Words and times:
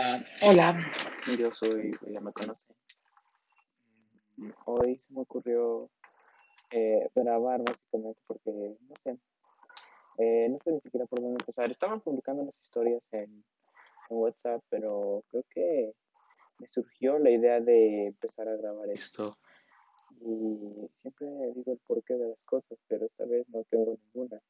Ah, 0.00 0.20
hola, 0.42 0.78
yo 1.36 1.52
soy, 1.52 1.90
ya 2.06 2.20
me 2.20 2.30
conocen. 2.30 2.76
Hoy 4.64 4.96
se 4.96 5.12
me 5.12 5.22
ocurrió 5.22 5.90
eh, 6.70 7.08
grabar 7.16 7.62
básicamente 7.64 8.20
porque, 8.28 8.52
no 8.52 8.94
sé, 9.02 9.18
eh, 10.18 10.46
no 10.50 10.58
sé 10.62 10.70
ni 10.70 10.80
siquiera 10.82 11.04
por 11.06 11.20
dónde 11.20 11.38
empezar. 11.40 11.68
Estaban 11.72 12.00
publicando 12.00 12.44
las 12.44 12.54
historias 12.62 13.02
en, 13.10 13.42
en 14.08 14.16
WhatsApp, 14.16 14.62
pero 14.70 15.24
creo 15.30 15.44
que 15.50 15.92
me 16.60 16.68
surgió 16.68 17.18
la 17.18 17.30
idea 17.30 17.58
de 17.60 18.06
empezar 18.06 18.48
a 18.48 18.56
grabar 18.56 18.88
esto. 18.90 19.36
Y 20.20 20.88
siempre 21.02 21.26
digo 21.56 21.72
el 21.72 21.78
porqué 21.78 22.14
de 22.14 22.28
las 22.28 22.42
cosas, 22.44 22.78
pero 22.86 23.06
esta 23.06 23.24
vez 23.24 23.48
no 23.48 23.64
tengo 23.64 23.98
ninguna. 24.14 24.40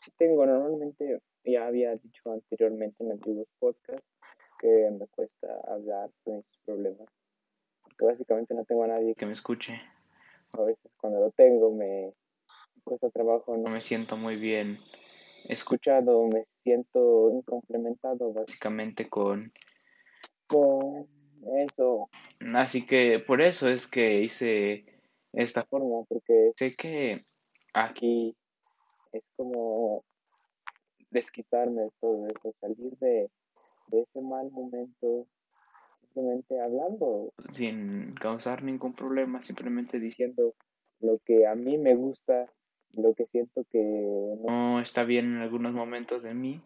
Sí 0.00 0.10
tengo, 0.16 0.46
normalmente, 0.46 1.20
ya 1.44 1.66
había 1.66 1.94
dicho 1.94 2.32
anteriormente 2.32 3.04
en 3.04 3.12
antiguos 3.12 3.48
podcasts, 3.58 4.13
que 4.64 4.90
me 4.90 5.06
cuesta 5.08 5.46
hablar 5.68 6.10
de 6.24 6.36
mis 6.36 6.58
problemas. 6.64 7.06
Porque 7.82 8.06
básicamente 8.06 8.54
no 8.54 8.64
tengo 8.64 8.84
a 8.84 8.88
nadie 8.88 9.14
que 9.14 9.26
me 9.26 9.34
escuche. 9.34 9.78
A 10.52 10.62
veces 10.62 10.90
cuando 10.96 11.20
lo 11.20 11.30
tengo 11.32 11.70
me 11.70 12.14
cuesta 12.82 13.10
trabajo. 13.10 13.58
No 13.58 13.68
me 13.68 13.82
siento 13.82 14.16
muy 14.16 14.36
bien 14.36 14.78
escuchado, 15.44 16.26
me 16.28 16.46
siento 16.62 17.30
incomplementado 17.30 18.32
básicamente 18.32 19.10
con, 19.10 19.52
con 20.46 21.06
eso. 21.68 22.08
Así 22.54 22.86
que 22.86 23.18
por 23.18 23.42
eso 23.42 23.68
es 23.68 23.86
que 23.86 24.22
hice 24.22 24.86
esta 25.34 25.64
forma, 25.64 26.04
porque 26.08 26.52
sé 26.56 26.74
que 26.74 27.26
aquí 27.74 28.34
es 29.12 29.22
como 29.36 30.04
desquitarme 31.10 31.82
de 31.82 31.90
todo 32.00 32.26
eso, 32.28 32.54
salir 32.60 32.96
de 32.98 33.30
de 33.88 34.02
ese 34.02 34.20
mal 34.20 34.50
momento 34.50 35.26
simplemente 36.00 36.60
hablando 36.60 37.32
sin 37.52 38.14
causar 38.14 38.62
ningún 38.62 38.94
problema, 38.94 39.42
simplemente 39.42 39.98
diciendo 39.98 40.54
lo 41.00 41.18
que 41.24 41.46
a 41.46 41.54
mí 41.54 41.76
me 41.76 41.94
gusta, 41.94 42.46
lo 42.92 43.14
que 43.14 43.26
siento 43.26 43.64
que 43.70 43.82
no 44.46 44.80
está 44.80 45.04
bien 45.04 45.36
en 45.36 45.42
algunos 45.42 45.72
momentos 45.72 46.22
de 46.22 46.34
mí. 46.34 46.60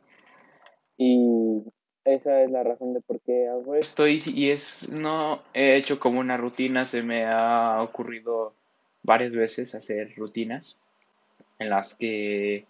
Y 0.97 1.63
esa 2.05 2.43
es 2.43 2.51
la 2.51 2.63
razón 2.63 2.93
de 2.93 3.01
por 3.01 3.21
qué 3.21 3.49
hago 3.49 3.75
esto 3.75 4.07
y, 4.07 4.21
y 4.35 4.51
es 4.51 4.89
no 4.91 5.43
he 5.55 5.77
hecho 5.77 5.99
como 5.99 6.21
una 6.21 6.37
rutina, 6.37 6.87
se 6.87 7.03
me 7.03 7.25
ha 7.27 7.83
ocurrido 7.83 8.55
varias 9.03 9.35
veces 9.35 9.75
hacer 9.75 10.15
rutinas 10.17 10.79
en 11.59 11.71
las 11.71 11.95
que 11.95 12.67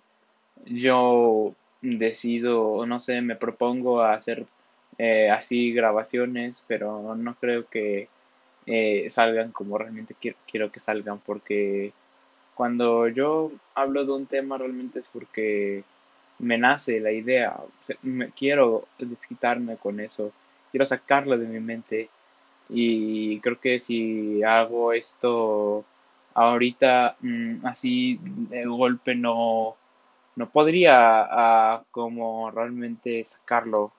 yo 0.65 1.55
decido, 1.81 2.87
no 2.87 3.01
sé, 3.01 3.21
me 3.23 3.37
propongo 3.37 4.03
a 4.03 4.15
hacer 4.15 4.47
eh, 4.99 5.31
así 5.31 5.73
grabaciones, 5.73 6.65
pero 6.67 7.15
no 7.15 7.35
creo 7.37 7.69
que 7.69 8.09
eh, 8.67 9.09
salgan 9.11 9.53
como 9.53 9.79
realmente 9.79 10.15
quiero, 10.47 10.73
que 10.73 10.81
salgan, 10.81 11.19
porque 11.21 11.93
cuando 12.55 13.09
yo 13.09 13.53
hablo 13.75 14.05
de 14.05 14.13
un 14.13 14.27
tema 14.27 14.59
realmente 14.59 15.01
es 15.01 15.07
porque 15.13 15.85
me 16.39 16.59
nace 16.59 17.01
la 17.01 17.13
idea, 17.13 17.57
me, 18.03 18.31
quiero 18.31 18.87
desquitarme 18.99 19.77
con 19.77 20.01
eso, 20.01 20.33
quiero 20.71 20.87
sacarlo 20.87 21.39
de 21.39 21.47
mi 21.47 21.61
mente. 21.61 22.11
Y 22.71 23.41
creo 23.41 23.59
que 23.61 23.81
si 23.81 24.43
hago 24.43 24.93
esto 24.93 25.85
ahorita 26.35 27.17
mm, 27.21 27.67
así 27.67 28.19
de 28.23 28.67
golpe 28.67 29.15
no 29.15 29.77
no 30.39 30.49
podría 30.49 30.95
ah, 30.95 31.85
como 31.91 32.51
realmente 32.53 33.25
sacarlo. 33.25 33.93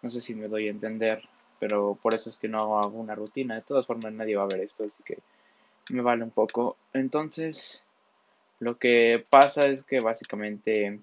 No 0.00 0.08
sé 0.08 0.22
si 0.22 0.34
me 0.34 0.48
doy 0.48 0.68
a 0.68 0.70
entender, 0.70 1.22
pero 1.60 1.98
por 2.00 2.14
eso 2.14 2.30
es 2.30 2.38
que 2.38 2.48
no 2.48 2.78
hago 2.78 2.98
una 2.98 3.14
rutina. 3.14 3.56
De 3.56 3.60
todas 3.60 3.86
formas, 3.86 4.10
nadie 4.14 4.36
va 4.36 4.44
a 4.44 4.48
ver 4.48 4.60
esto, 4.60 4.84
así 4.84 5.02
que 5.02 5.18
me 5.90 6.00
vale 6.00 6.24
un 6.24 6.30
poco. 6.30 6.78
Entonces, 6.94 7.84
lo 8.58 8.78
que 8.78 9.26
pasa 9.28 9.66
es 9.66 9.84
que 9.84 10.00
básicamente 10.00 11.02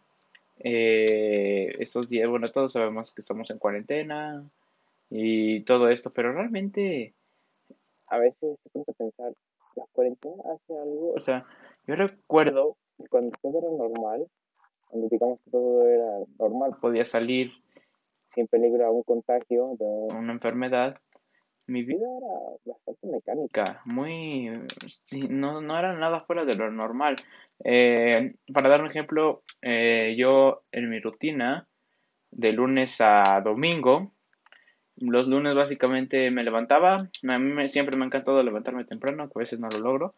eh, 0.57 1.75
estos 1.77 2.09
días, 2.09 2.27
bueno, 2.27 2.47
todos 2.47 2.73
sabemos 2.73 3.13
que 3.13 3.21
estamos 3.21 3.51
en 3.51 3.59
cuarentena 3.59 4.43
y 5.11 5.61
todo 5.65 5.87
esto, 5.89 6.11
pero 6.11 6.33
realmente 6.33 7.13
a 8.07 8.17
veces 8.17 8.57
se 8.63 8.69
puede 8.71 8.93
pensar, 8.97 9.33
la 9.75 9.85
cuarentena 9.91 10.41
hace 10.51 10.73
algo, 10.73 11.13
o 11.13 11.19
sea, 11.19 11.45
yo 11.85 11.95
recuerdo 11.95 12.75
cuando 13.09 13.37
todo 13.41 13.59
era 13.59 13.69
normal, 13.69 14.27
cuando 14.93 15.09
digamos 15.09 15.39
que 15.43 15.49
todo 15.49 15.87
era 15.87 16.19
normal, 16.37 16.77
podía 16.79 17.03
salir 17.03 17.51
sin 18.29 18.47
peligro 18.47 18.85
a 18.85 18.91
un 18.91 19.01
contagio 19.01 19.75
de 19.79 19.85
una 19.85 20.33
enfermedad, 20.33 20.99
mi 21.65 21.83
vida 21.83 22.05
era 22.17 22.73
bastante 22.75 23.07
mecánica, 23.07 23.81
muy, 23.85 24.51
no, 25.29 25.61
no 25.61 25.79
era 25.79 25.93
nada 25.93 26.21
fuera 26.21 26.45
de 26.45 26.53
lo 26.53 26.69
normal. 26.71 27.15
Eh, 27.63 28.35
para 28.53 28.69
dar 28.69 28.81
un 28.81 28.87
ejemplo, 28.87 29.41
eh, 29.63 30.15
yo 30.15 30.61
en 30.71 30.89
mi 30.89 30.99
rutina, 30.99 31.67
de 32.29 32.51
lunes 32.51 33.01
a 33.01 33.41
domingo, 33.41 34.11
los 34.97 35.27
lunes 35.27 35.55
básicamente 35.55 36.29
me 36.29 36.43
levantaba, 36.43 37.09
a 37.27 37.39
mí 37.39 37.69
siempre 37.69 37.97
me 37.97 38.03
ha 38.03 38.07
encantado 38.07 38.43
levantarme 38.43 38.85
temprano, 38.85 39.27
que 39.27 39.33
a 39.35 39.39
veces 39.39 39.59
no 39.59 39.69
lo 39.69 39.79
logro, 39.79 40.13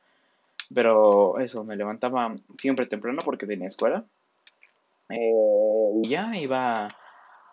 pero 0.74 1.40
eso, 1.40 1.64
me 1.64 1.78
levantaba 1.78 2.36
siempre 2.58 2.88
temprano 2.88 3.22
porque 3.24 3.48
tenía 3.48 3.68
escuela. 3.68 4.06
Eh, 5.10 5.92
y 6.04 6.10
ya 6.10 6.36
iba 6.36 6.96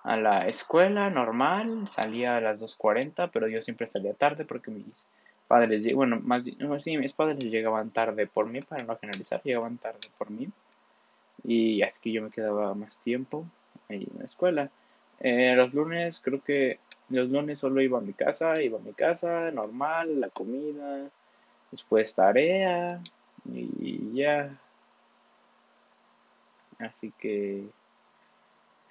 a 0.05 0.17
la 0.17 0.49
escuela 0.49 1.11
normal, 1.11 1.89
salía 1.91 2.37
a 2.37 2.41
las 2.41 2.61
2.40, 2.61 3.31
pero 3.33 3.49
yo 3.49 3.63
siempre 3.63 3.87
salía 3.87 4.15
tarde 4.15 4.45
porque 4.45 4.71
mis 4.71 5.07
padres, 5.47 5.95
bueno, 5.95 6.21
más 6.21 6.43
sí, 6.79 6.97
mis 6.99 7.13
padres 7.13 7.39
llegaban 7.39 7.91
tarde 7.91 8.27
por 8.27 8.47
mí, 8.47 8.63
para 8.63 8.83
no 8.85 8.97
generalizar, 8.97 9.43
llegaban 9.43 9.79
tarde 9.79 10.09
por 10.19 10.31
mí. 10.31 10.49
Y 11.45 11.83
así 11.83 11.99
que 12.01 12.13
yo 12.13 12.23
me 12.23 12.31
quedaba 12.31 12.75
más 12.75 12.99
tiempo 13.01 13.45
en 13.89 14.07
la 14.19 14.25
escuela. 14.25 14.71
Eh, 15.21 15.55
los 15.57 15.73
lunes, 15.75 16.21
creo 16.21 16.43
que 16.43 16.79
los 17.11 17.29
lunes 17.29 17.59
solo 17.59 17.81
iba 17.81 17.99
a 17.99 18.03
mi 18.03 18.13
casa, 18.13 18.61
iba 18.63 18.79
a 18.79 18.83
mi 18.83 18.93
casa, 18.93 19.51
normal, 19.51 20.21
la 20.21 20.31
comida, 20.31 21.11
después 21.71 22.15
tarea 22.15 23.01
y 23.53 24.15
ya, 24.15 24.57
Así 26.83 27.13
que. 27.19 27.65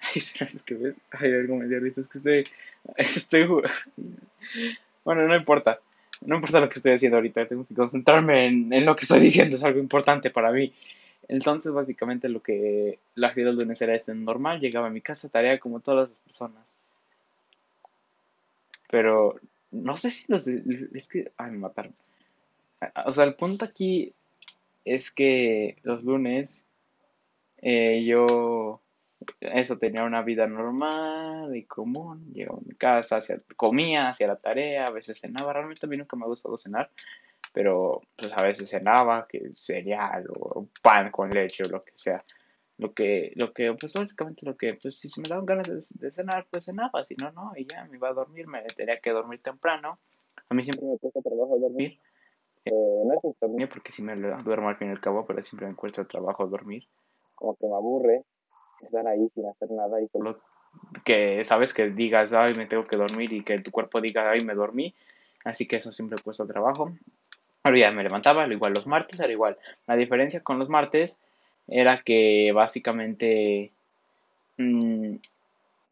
Ay, 0.00 0.12
es 0.14 0.62
que. 0.62 0.94
Ay, 1.12 1.32
algo 1.32 1.56
me 1.56 1.68
dio 1.68 1.80
risa. 1.80 2.00
Es 2.00 2.08
que 2.08 2.18
estoy. 2.18 2.44
Estoy. 2.96 3.46
Bueno, 5.04 5.26
no 5.26 5.34
importa. 5.34 5.80
No 6.20 6.36
importa 6.36 6.60
lo 6.60 6.68
que 6.68 6.76
estoy 6.76 6.92
haciendo 6.92 7.16
ahorita. 7.16 7.48
Tengo 7.48 7.66
que 7.66 7.74
concentrarme 7.74 8.46
en, 8.46 8.72
en 8.72 8.86
lo 8.86 8.94
que 8.94 9.02
estoy 9.02 9.18
diciendo. 9.18 9.56
Es 9.56 9.64
algo 9.64 9.80
importante 9.80 10.30
para 10.30 10.52
mí. 10.52 10.72
Entonces, 11.26 11.72
básicamente, 11.72 12.28
lo 12.28 12.40
que 12.40 13.00
la 13.16 13.30
el 13.30 13.56
lunes 13.56 13.82
era 13.82 13.96
eso 13.96 14.14
normal. 14.14 14.60
Llegaba 14.60 14.86
a 14.86 14.90
mi 14.90 15.00
casa, 15.00 15.28
tarea 15.28 15.58
como 15.58 15.80
todas 15.80 16.08
las 16.08 16.18
personas. 16.20 16.78
Pero 18.88 19.40
no 19.72 19.96
sé 19.96 20.12
si 20.12 20.30
los. 20.30 20.46
Es 20.46 21.08
que. 21.08 21.32
Ay, 21.36 21.50
me 21.50 21.58
mataron. 21.58 21.94
O 23.06 23.12
sea, 23.12 23.24
el 23.24 23.34
punto 23.34 23.64
aquí 23.64 24.12
es 24.84 25.10
que 25.10 25.76
los 25.82 26.04
lunes 26.04 26.64
eh, 27.62 28.04
yo, 28.04 28.82
eso, 29.40 29.78
tenía 29.78 30.02
una 30.04 30.22
vida 30.22 30.46
normal 30.48 31.56
y 31.56 31.64
común. 31.64 32.32
Llegaba 32.34 32.58
a 32.58 32.66
mi 32.66 32.74
casa, 32.74 33.18
hacía, 33.18 33.40
comía, 33.56 34.10
hacía 34.10 34.26
la 34.26 34.36
tarea, 34.36 34.86
a 34.86 34.90
veces 34.90 35.20
cenaba. 35.20 35.52
Realmente 35.52 35.86
a 35.86 35.88
mí 35.88 35.96
nunca 35.96 36.16
me 36.16 36.24
ha 36.24 36.28
gustado 36.28 36.58
cenar, 36.58 36.90
pero 37.52 38.02
pues 38.16 38.32
a 38.36 38.42
veces 38.42 38.68
cenaba, 38.68 39.26
que 39.28 39.52
cereal 39.54 40.26
o 40.30 40.66
pan 40.82 41.10
con 41.12 41.30
leche 41.30 41.62
o 41.64 41.68
lo 41.68 41.84
que 41.84 41.92
sea. 41.96 42.24
Lo 42.78 42.92
que, 42.94 43.32
lo 43.36 43.52
que, 43.52 43.72
pues 43.74 43.92
básicamente 43.94 44.44
lo 44.44 44.56
que, 44.56 44.74
pues 44.74 44.98
si 44.98 45.20
me 45.20 45.28
daban 45.28 45.46
ganas 45.46 45.68
de, 45.68 46.10
cenar, 46.12 46.46
pues 46.50 46.64
cenaba, 46.64 47.04
si 47.04 47.14
no, 47.14 47.30
no, 47.30 47.52
y 47.56 47.64
ya 47.66 47.84
me 47.84 47.96
iba 47.96 48.08
a 48.08 48.12
dormir, 48.12 48.48
me 48.48 48.62
tenía 48.64 48.98
que 48.98 49.10
dormir 49.10 49.40
temprano. 49.40 50.00
A 50.48 50.54
mí 50.54 50.64
siempre 50.64 50.86
me 50.86 50.98
cuesta 50.98 51.20
trabajo 51.22 51.58
dormir. 51.60 52.00
Eh, 52.64 52.70
no 52.72 53.14
es 53.14 53.40
dormir 53.40 53.68
porque 53.68 53.92
si 53.92 54.02
me 54.02 54.16
duermo 54.16 54.68
al 54.68 54.76
fin 54.76 54.88
y 54.88 54.90
al 54.92 55.00
cabo, 55.00 55.24
pero 55.26 55.42
siempre 55.42 55.68
me 55.68 55.76
cuesta 55.76 56.04
trabajo 56.04 56.46
dormir 56.46 56.88
como 57.42 57.56
que 57.56 57.66
me 57.66 57.74
aburre 57.74 58.22
estar 58.80 59.06
ahí 59.06 59.28
sin 59.34 59.46
hacer 59.46 59.70
nada 59.72 60.00
y 60.00 60.06
solo 60.08 60.38
que 61.04 61.44
sabes 61.44 61.74
que 61.74 61.90
digas, 61.90 62.32
ay, 62.32 62.54
me 62.54 62.66
tengo 62.66 62.86
que 62.86 62.96
dormir 62.96 63.32
y 63.32 63.42
que 63.42 63.58
tu 63.58 63.70
cuerpo 63.70 64.00
diga, 64.00 64.30
ay, 64.30 64.40
me 64.40 64.54
dormí. 64.54 64.94
Así 65.44 65.66
que 65.66 65.76
eso 65.76 65.92
siempre 65.92 66.18
cuesta 66.22 66.46
trabajo. 66.46 66.92
Ahora 67.64 67.78
ya 67.78 67.90
me 67.90 68.04
levantaba, 68.04 68.44
al 68.44 68.52
igual 68.52 68.72
los 68.72 68.86
martes, 68.86 69.20
era 69.20 69.32
igual. 69.32 69.58
La 69.86 69.96
diferencia 69.96 70.40
con 70.40 70.58
los 70.58 70.68
martes 70.68 71.20
era 71.66 72.02
que 72.02 72.52
básicamente 72.54 73.72
mmm, 74.56 75.16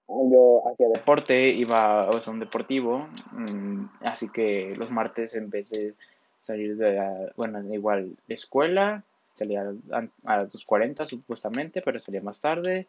yo 0.09 0.63
hacía 0.71 0.89
deporte, 0.89 1.49
iba 1.49 2.05
a 2.05 2.31
un 2.31 2.41
deportivo, 2.41 3.09
mmm, 3.33 3.87
así 4.03 4.29
que 4.29 4.75
los 4.77 4.91
martes 4.91 5.35
en 5.35 5.51
vez 5.51 5.69
de 5.71 5.95
salir 6.43 6.77
de, 6.77 6.95
la, 6.95 7.33
bueno, 7.37 7.61
igual 7.75 8.17
de 8.27 8.35
escuela, 8.35 9.05
salía 9.41 9.63
a, 9.63 10.37
las 10.37 10.53
2.40 10.53 11.07
supuestamente, 11.07 11.81
pero 11.83 11.99
salía 11.99 12.21
más 12.21 12.41
tarde. 12.41 12.87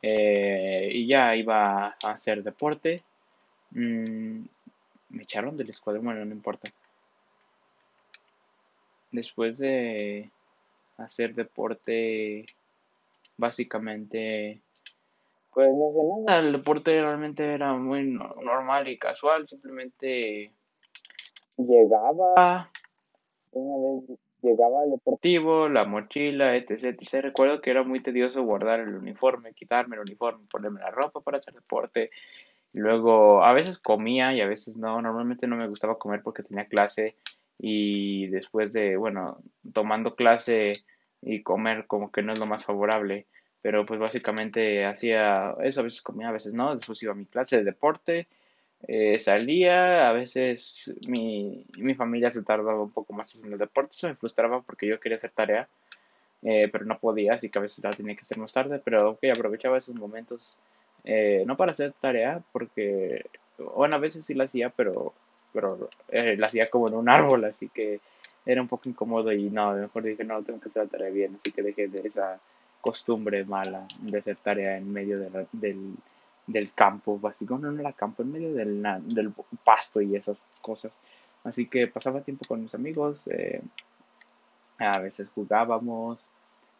Eh, 0.00 0.88
y 0.92 1.06
ya 1.06 1.36
iba 1.36 1.96
a 2.02 2.10
hacer 2.10 2.42
deporte. 2.42 3.02
Mm, 3.72 4.40
me 5.10 5.22
echaron 5.22 5.56
del 5.56 5.70
escuadrón, 5.70 6.04
bueno, 6.04 6.24
no 6.24 6.32
importa. 6.32 6.70
Después 9.10 9.58
de 9.58 10.30
hacer 10.96 11.34
deporte, 11.34 12.46
básicamente, 13.36 14.62
pues 15.52 15.68
no 15.74 15.92
sé 15.92 16.24
nada. 16.26 16.38
El 16.40 16.52
deporte 16.52 17.00
realmente 17.00 17.52
era 17.52 17.74
muy 17.74 18.04
normal 18.04 18.88
y 18.88 18.98
casual, 18.98 19.46
simplemente 19.46 20.50
llegaba 21.58 22.70
una 23.52 23.76
vez 24.08 24.18
llegaba 24.42 24.82
al 24.82 24.90
deportivo, 24.90 25.68
la 25.68 25.84
mochila, 25.84 26.56
etc, 26.56 26.84
etc. 26.84 27.22
Recuerdo 27.22 27.60
que 27.60 27.70
era 27.70 27.82
muy 27.82 28.00
tedioso 28.00 28.42
guardar 28.42 28.80
el 28.80 28.94
uniforme, 28.94 29.54
quitarme 29.54 29.96
el 29.96 30.02
uniforme, 30.02 30.46
ponerme 30.50 30.80
la 30.80 30.90
ropa 30.90 31.20
para 31.20 31.38
hacer 31.38 31.54
deporte. 31.54 32.10
Luego 32.72 33.44
a 33.44 33.52
veces 33.52 33.78
comía 33.78 34.34
y 34.34 34.40
a 34.40 34.46
veces 34.46 34.76
no. 34.76 35.00
Normalmente 35.00 35.46
no 35.46 35.56
me 35.56 35.68
gustaba 35.68 35.98
comer 35.98 36.22
porque 36.22 36.42
tenía 36.42 36.66
clase 36.66 37.16
y 37.58 38.26
después 38.28 38.72
de, 38.72 38.96
bueno, 38.96 39.38
tomando 39.72 40.16
clase 40.16 40.84
y 41.20 41.42
comer 41.42 41.86
como 41.86 42.10
que 42.10 42.22
no 42.22 42.32
es 42.32 42.38
lo 42.38 42.46
más 42.46 42.64
favorable. 42.64 43.26
Pero 43.60 43.86
pues 43.86 44.00
básicamente 44.00 44.84
hacía 44.84 45.54
eso, 45.62 45.80
a 45.80 45.84
veces 45.84 46.02
comía, 46.02 46.28
a 46.28 46.32
veces 46.32 46.52
no. 46.52 46.74
Después 46.74 47.02
iba 47.02 47.12
a 47.12 47.16
mi 47.16 47.26
clase 47.26 47.58
de 47.58 47.64
deporte 47.64 48.26
eh, 48.88 49.18
salía, 49.18 50.08
a 50.08 50.12
veces 50.12 50.94
mi, 51.08 51.64
mi 51.78 51.94
familia 51.94 52.30
se 52.30 52.42
tardaba 52.42 52.82
un 52.82 52.90
poco 52.90 53.12
más 53.12 53.42
en 53.42 53.52
el 53.52 53.58
deporte, 53.58 53.92
eso 53.94 54.08
me 54.08 54.16
frustraba 54.16 54.60
porque 54.60 54.86
yo 54.86 54.98
quería 54.98 55.16
hacer 55.16 55.30
tarea, 55.30 55.68
eh, 56.42 56.68
pero 56.72 56.84
no 56.84 56.98
podía, 56.98 57.34
así 57.34 57.48
que 57.48 57.58
a 57.58 57.62
veces 57.62 57.84
la 57.84 57.90
tenía 57.90 58.16
que 58.16 58.22
hacer 58.22 58.38
más 58.38 58.52
tarde, 58.52 58.80
pero 58.84 59.18
aprovechaba 59.32 59.78
esos 59.78 59.94
momentos, 59.94 60.56
eh, 61.04 61.44
no 61.46 61.56
para 61.56 61.72
hacer 61.72 61.92
tarea, 62.00 62.42
porque, 62.52 63.24
bueno, 63.76 63.96
a 63.96 64.00
veces 64.00 64.26
sí 64.26 64.34
la 64.34 64.44
hacía, 64.44 64.70
pero, 64.70 65.12
pero 65.52 65.88
la 66.10 66.46
hacía 66.46 66.66
como 66.66 66.88
en 66.88 66.94
un 66.94 67.08
árbol, 67.08 67.44
así 67.44 67.68
que 67.68 68.00
era 68.44 68.60
un 68.60 68.68
poco 68.68 68.88
incómodo 68.88 69.32
y 69.32 69.48
no, 69.50 69.72
mejor 69.74 70.02
dije, 70.02 70.24
no, 70.24 70.42
tengo 70.42 70.60
que 70.60 70.68
hacer 70.68 70.84
la 70.84 70.90
tarea 70.90 71.10
bien, 71.10 71.36
así 71.38 71.52
que 71.52 71.62
dejé 71.62 71.86
de 71.86 72.00
esa 72.00 72.40
costumbre 72.80 73.44
mala 73.44 73.86
de 74.00 74.18
hacer 74.18 74.36
tarea 74.36 74.76
en 74.76 74.92
medio 74.92 75.16
de 75.20 75.46
del 75.52 75.94
del 76.46 76.72
campo, 76.72 77.18
básicamente 77.18 77.68
no 77.68 77.80
era 77.80 77.92
campo, 77.92 78.22
en 78.22 78.32
medio 78.32 78.52
del, 78.52 78.82
del 79.06 79.32
pasto 79.64 80.00
y 80.00 80.16
esas 80.16 80.46
cosas. 80.60 80.92
Así 81.44 81.66
que 81.66 81.86
pasaba 81.86 82.20
tiempo 82.20 82.44
con 82.46 82.62
mis 82.62 82.74
amigos, 82.74 83.22
eh, 83.26 83.62
a 84.78 84.98
veces 85.00 85.28
jugábamos. 85.34 86.18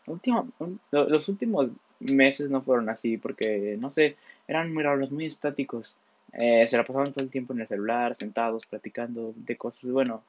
Último, 0.06 0.48
los 0.90 1.28
últimos 1.28 1.70
meses 2.00 2.50
no 2.50 2.62
fueron 2.62 2.88
así 2.88 3.16
porque, 3.16 3.76
no 3.80 3.90
sé, 3.90 4.16
eran 4.48 4.72
muy 4.72 4.82
raros, 4.82 5.10
muy 5.10 5.26
estáticos. 5.26 5.96
Eh, 6.32 6.66
se 6.66 6.76
la 6.76 6.84
pasaban 6.84 7.12
todo 7.12 7.24
el 7.24 7.30
tiempo 7.30 7.52
en 7.52 7.60
el 7.60 7.68
celular, 7.68 8.16
sentados, 8.16 8.66
platicando 8.66 9.32
de 9.36 9.56
cosas. 9.56 9.90
Bueno, 9.90 10.22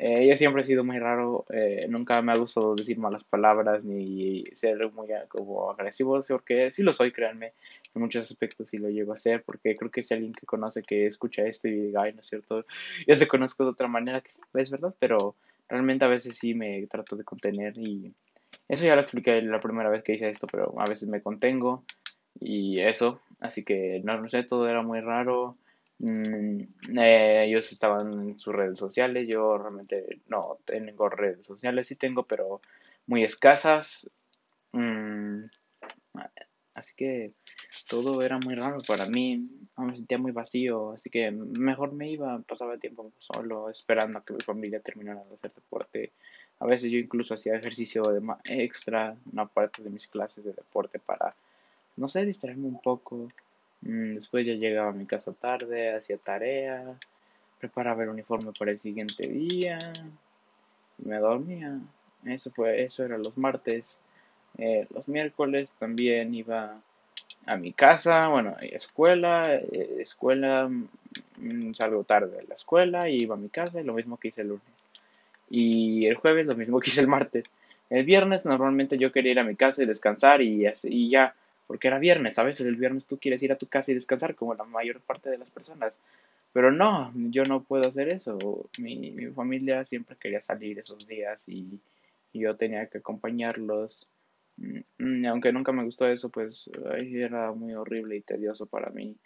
eh, 0.00 0.28
yo 0.28 0.36
siempre 0.36 0.62
he 0.62 0.64
sido 0.64 0.84
muy 0.84 1.00
raro, 1.00 1.44
eh, 1.50 1.86
nunca 1.88 2.22
me 2.22 2.30
ha 2.30 2.36
gustado 2.36 2.76
decir 2.76 2.98
malas 2.98 3.24
palabras 3.24 3.82
ni 3.82 4.44
ser 4.52 4.92
muy 4.92 5.08
como 5.26 5.72
agresivo, 5.72 6.20
porque 6.28 6.72
sí 6.72 6.84
lo 6.84 6.92
soy, 6.92 7.10
créanme, 7.10 7.52
en 7.92 8.02
muchos 8.02 8.30
aspectos 8.30 8.70
sí 8.70 8.78
lo 8.78 8.90
llego 8.90 9.12
a 9.12 9.16
ser, 9.16 9.42
porque 9.42 9.74
creo 9.74 9.90
que 9.90 10.04
si 10.04 10.14
alguien 10.14 10.32
que 10.32 10.46
conoce 10.46 10.84
que 10.84 11.06
escucha 11.06 11.42
esto 11.42 11.66
y 11.66 11.72
diga, 11.72 12.02
ay, 12.02 12.12
no 12.12 12.20
es 12.20 12.28
cierto, 12.28 12.64
ya 13.08 13.18
te 13.18 13.26
conozco 13.26 13.64
de 13.64 13.70
otra 13.70 13.88
manera, 13.88 14.20
que 14.20 14.30
es 14.54 14.70
verdad, 14.70 14.94
pero 15.00 15.34
realmente 15.68 16.04
a 16.04 16.08
veces 16.08 16.38
sí 16.38 16.54
me 16.54 16.86
trato 16.86 17.16
de 17.16 17.24
contener 17.24 17.76
y 17.76 18.14
eso 18.68 18.84
ya 18.84 18.94
lo 18.94 19.02
expliqué 19.02 19.42
la 19.42 19.60
primera 19.60 19.90
vez 19.90 20.04
que 20.04 20.14
hice 20.14 20.28
esto, 20.28 20.46
pero 20.46 20.80
a 20.80 20.86
veces 20.86 21.08
me 21.08 21.22
contengo 21.22 21.82
y 22.38 22.78
eso, 22.78 23.20
así 23.40 23.64
que 23.64 24.00
no, 24.04 24.20
no 24.20 24.28
sé, 24.28 24.44
todo 24.44 24.68
era 24.68 24.82
muy 24.82 25.00
raro 25.00 25.56
Mm, 26.00 26.60
eh, 26.98 27.44
ellos 27.46 27.72
estaban 27.72 28.12
en 28.12 28.38
sus 28.38 28.54
redes 28.54 28.78
sociales, 28.78 29.26
yo 29.28 29.58
realmente 29.58 30.20
no 30.28 30.58
tengo 30.64 31.08
redes 31.08 31.46
sociales, 31.46 31.88
sí 31.88 31.96
tengo, 31.96 32.22
pero 32.24 32.60
muy 33.06 33.24
escasas. 33.24 34.08
Mm, 34.72 35.44
así 36.74 36.92
que 36.96 37.32
todo 37.88 38.22
era 38.22 38.38
muy 38.38 38.54
raro 38.54 38.78
para 38.86 39.06
mí, 39.06 39.48
me 39.76 39.96
sentía 39.96 40.18
muy 40.18 40.32
vacío, 40.32 40.92
así 40.92 41.10
que 41.10 41.30
mejor 41.30 41.92
me 41.92 42.10
iba, 42.10 42.38
pasaba 42.40 42.74
el 42.74 42.80
tiempo 42.80 43.12
solo, 43.18 43.70
esperando 43.70 44.18
a 44.18 44.24
que 44.24 44.34
mi 44.34 44.40
familia 44.40 44.80
terminara 44.80 45.22
de 45.24 45.34
hacer 45.34 45.52
deporte. 45.52 46.12
A 46.60 46.66
veces 46.66 46.90
yo 46.90 46.98
incluso 46.98 47.34
hacía 47.34 47.56
ejercicio 47.56 48.02
de 48.02 48.20
extra, 48.44 49.16
una 49.32 49.46
parte 49.46 49.82
de 49.82 49.90
mis 49.90 50.08
clases 50.08 50.44
de 50.44 50.52
deporte 50.52 50.98
para, 50.98 51.34
no 51.96 52.08
sé, 52.08 52.24
distraerme 52.24 52.66
un 52.66 52.80
poco. 52.80 53.28
Mm, 53.82 54.14
después 54.16 54.46
ya 54.46 54.54
llegaba 54.54 54.90
a 54.90 54.92
mi 54.94 55.06
casa 55.06 55.32
tarde, 55.32 55.94
hacía 55.94 56.18
tarea, 56.18 56.96
preparaba 57.58 58.02
el 58.02 58.10
uniforme 58.10 58.52
para 58.58 58.70
el 58.70 58.78
siguiente 58.78 59.26
día 59.26 59.78
y 60.98 61.08
me 61.08 61.18
dormía. 61.18 61.78
Eso 62.24 62.50
fue, 62.50 62.82
eso 62.82 63.04
era 63.04 63.18
los 63.18 63.36
martes. 63.36 64.00
Eh, 64.58 64.86
los 64.94 65.08
miércoles 65.08 65.70
también 65.78 66.34
iba 66.34 66.80
a 67.46 67.56
mi 67.56 67.72
casa, 67.72 68.28
bueno, 68.28 68.56
escuela, 68.60 69.54
eh, 69.54 69.98
escuela, 70.00 70.68
mm, 71.38 71.74
salgo 71.74 72.04
tarde 72.04 72.36
de 72.38 72.44
la 72.46 72.54
escuela 72.54 73.08
y 73.08 73.22
iba 73.22 73.34
a 73.36 73.38
mi 73.38 73.48
casa, 73.48 73.80
lo 73.82 73.94
mismo 73.94 74.16
que 74.18 74.28
hice 74.28 74.42
el 74.42 74.48
lunes. 74.48 74.62
Y 75.50 76.06
el 76.06 76.16
jueves 76.16 76.46
lo 76.46 76.56
mismo 76.56 76.80
que 76.80 76.90
hice 76.90 77.00
el 77.00 77.08
martes. 77.08 77.46
El 77.90 78.04
viernes 78.04 78.44
normalmente 78.44 78.98
yo 78.98 79.12
quería 79.12 79.32
ir 79.32 79.38
a 79.38 79.44
mi 79.44 79.56
casa 79.56 79.82
y 79.82 79.86
descansar 79.86 80.42
y, 80.42 80.66
y 80.84 81.10
ya 81.10 81.34
porque 81.68 81.86
era 81.86 81.98
viernes, 81.98 82.38
a 82.38 82.44
veces 82.44 82.66
el 82.66 82.76
viernes 82.76 83.06
tú 83.06 83.18
quieres 83.18 83.42
ir 83.42 83.52
a 83.52 83.58
tu 83.58 83.66
casa 83.66 83.92
y 83.92 83.94
descansar 83.94 84.34
como 84.34 84.54
la 84.54 84.64
mayor 84.64 85.00
parte 85.00 85.28
de 85.28 85.36
las 85.36 85.50
personas, 85.50 85.98
pero 86.54 86.72
no, 86.72 87.12
yo 87.14 87.44
no 87.44 87.62
puedo 87.62 87.86
hacer 87.86 88.08
eso, 88.08 88.38
mi, 88.78 88.96
mi 88.96 89.26
familia 89.26 89.84
siempre 89.84 90.16
quería 90.16 90.40
salir 90.40 90.78
esos 90.80 91.06
días 91.06 91.48
y, 91.48 91.78
yo 92.34 92.56
tenía 92.56 92.86
que 92.86 92.98
acompañarlos, 92.98 94.08
mm, 94.58 95.26
aunque 95.26 95.52
nunca 95.52 95.72
me 95.72 95.82
gustó 95.82 96.06
eso, 96.06 96.28
pues 96.28 96.70
era 96.94 97.50
muy 97.52 97.74
horrible 97.74 98.16
y 98.16 98.20
tedioso 98.20 98.66
para 98.66 98.90
mí, 98.90 99.16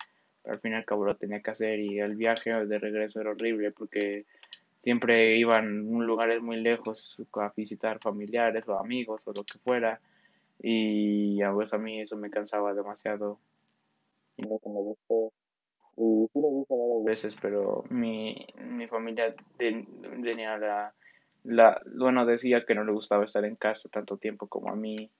al 0.45 0.61
fin 0.61 0.73
y 0.73 0.77
al 0.77 0.85
cabo 0.87 1.05
lo 1.05 1.17
tenía 1.17 1.41
que 1.41 1.51
hacer 1.51 1.79
y 1.79 2.01
el 2.01 2.17
viaje 2.17 2.53
de 2.65 2.79
regreso 2.79 3.21
era 3.21 3.33
horrible 3.33 3.71
porque 3.71 4.25
siempre 4.83 5.37
iban 5.37 5.67
a 5.95 6.05
lugares 6.05 6.41
muy 6.41 6.57
lejos 6.61 7.21
a 7.35 7.53
visitar 7.55 7.99
familiares 8.01 8.67
o 8.67 8.79
amigos 8.79 9.29
o 9.29 9.33
lo 9.33 9.45
que 9.45 9.59
fuera 9.59 10.01
y 10.63 11.43
a 11.43 11.51
veces 11.53 11.75
a 11.75 11.79
mí 11.79 12.01
eso 12.01 12.17
me 12.17 12.31
cansaba 12.31 12.73
demasiado. 12.75 13.39
Y 14.37 14.43
no 14.43 14.59
que 14.59 14.69
me 14.69 14.77
gustó. 14.81 15.33
Y 15.97 16.29
sí 16.33 16.41
lo 16.41 16.63
hice 16.63 16.75
varias 16.75 17.05
veces, 17.05 17.37
pero 17.43 17.85
mi, 17.91 18.47
mi 18.57 18.87
familia 18.87 19.35
tenía 19.59 20.57
la, 20.57 20.95
la, 21.45 21.83
bueno, 21.97 22.25
decía 22.25 22.65
que 22.65 22.75
no 22.75 22.85
le 22.85 22.93
gustaba 22.93 23.25
estar 23.25 23.45
en 23.45 23.57
casa 23.57 23.89
tanto 23.91 24.17
tiempo 24.17 24.47
como 24.47 24.71
a 24.71 24.77
mí, 24.77 25.11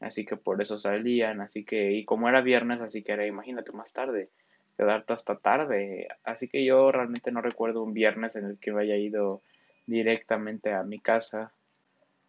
así 0.00 0.24
que 0.24 0.36
por 0.36 0.62
eso 0.62 0.78
salían, 0.78 1.40
así 1.40 1.64
que, 1.64 1.92
y 1.92 2.04
como 2.04 2.28
era 2.28 2.42
viernes, 2.42 2.80
así 2.80 3.02
que 3.02 3.12
era, 3.12 3.26
imagínate, 3.26 3.72
más 3.72 3.92
tarde, 3.92 4.28
quedarte 4.76 5.12
hasta 5.14 5.36
tarde, 5.36 6.08
así 6.24 6.48
que 6.48 6.64
yo 6.64 6.92
realmente 6.92 7.32
no 7.32 7.42
recuerdo 7.42 7.82
un 7.82 7.92
viernes 7.92 8.36
en 8.36 8.44
el 8.46 8.58
que 8.58 8.72
me 8.72 8.82
haya 8.82 8.96
ido 8.96 9.42
directamente 9.86 10.72
a 10.72 10.84
mi 10.84 11.00
casa, 11.00 11.52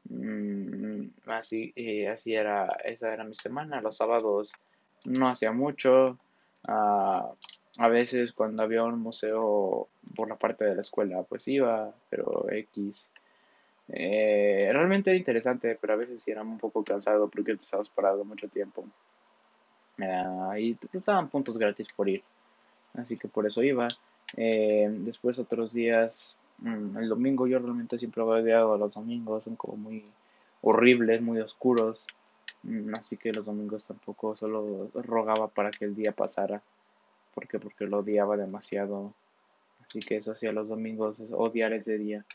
Mm, 0.10 0.61
así, 1.32 1.74
así 2.08 2.36
era, 2.36 2.68
esa 2.84 3.14
era 3.14 3.24
mi 3.24 3.36
semana. 3.36 3.82
Los 3.82 3.98
sábados 3.98 4.52
no 5.06 5.28
hacía 5.28 5.52
mucho. 5.52 6.18
Ah, 6.68 7.32
a 7.78 7.88
veces 7.88 8.34
cuando 8.34 8.64
había 8.64 8.84
un 8.84 9.00
museo 9.00 9.88
por 10.16 10.30
la 10.30 10.36
parte 10.36 10.66
de 10.66 10.76
la 10.76 10.82
escuela, 10.82 11.24
pues 11.24 11.48
iba, 11.48 11.94
pero 12.10 12.46
X. 12.50 13.12
Eh, 13.90 14.70
realmente 14.72 15.10
era 15.10 15.18
interesante, 15.18 15.78
pero 15.80 15.94
a 15.94 15.98
veces 15.98 16.24
sí 16.24 16.32
era 16.32 16.42
un 16.44 16.58
poco 16.58 16.84
cansado 16.84 17.30
porque 17.30 17.54
estabas 17.54 17.90
parado 17.90 18.24
mucho 18.24 18.48
tiempo. 18.48 18.86
Uh, 19.98 20.56
y 20.58 20.76
te 20.76 20.88
puntos 21.30 21.58
gratis 21.58 21.88
por 21.96 22.10
ir. 22.10 22.24
Así 22.96 23.18
que 23.18 23.28
por 23.28 23.46
eso 23.46 23.62
iba. 23.64 23.88
Eh, 24.38 24.88
después 24.90 25.38
otros 25.40 25.74
días 25.74 26.38
Mm, 26.62 26.96
el 26.98 27.10
domingo 27.10 27.48
yo 27.48 27.58
realmente 27.60 27.98
siempre 27.98 28.22
he 28.22 28.26
odiado 28.26 28.78
los 28.78 28.94
domingos, 28.94 29.44
son 29.44 29.56
como 29.56 29.78
muy 29.78 30.04
horribles, 30.62 31.22
muy 31.22 31.40
oscuros. 31.40 32.08
Mm, 32.64 32.96
así 32.96 33.18
que 33.18 33.34
los 33.34 33.46
domingos 33.46 33.86
tampoco 33.86 34.36
solo 34.36 34.90
rogaba 34.94 35.48
para 35.48 35.72
que 35.72 35.86
el 35.86 35.96
día 35.96 36.12
pasara. 36.12 36.62
porque 37.34 37.60
Porque 37.60 37.86
lo 37.86 38.00
odiaba 38.00 38.38
demasiado. 38.38 39.14
Así 39.88 40.00
que 40.00 40.18
eso 40.18 40.32
hacía 40.32 40.52
los 40.52 40.70
domingos, 40.70 41.22
odiar 41.32 41.74
ese 41.74 41.98
día. 41.98 42.26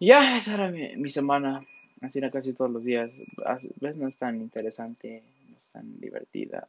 Ya, 0.00 0.36
esa 0.36 0.54
era 0.54 0.70
mi, 0.70 1.08
semana. 1.08 1.66
Así 2.02 2.18
era 2.18 2.30
casi 2.30 2.52
todos 2.54 2.70
los 2.70 2.84
días. 2.84 3.10
¿Ves? 3.80 3.96
No 3.96 4.08
es 4.08 4.16
tan 4.16 4.36
interesante, 4.40 5.22
no 5.48 5.56
es 5.56 5.68
tan 5.72 6.00
divertida. 6.00 6.68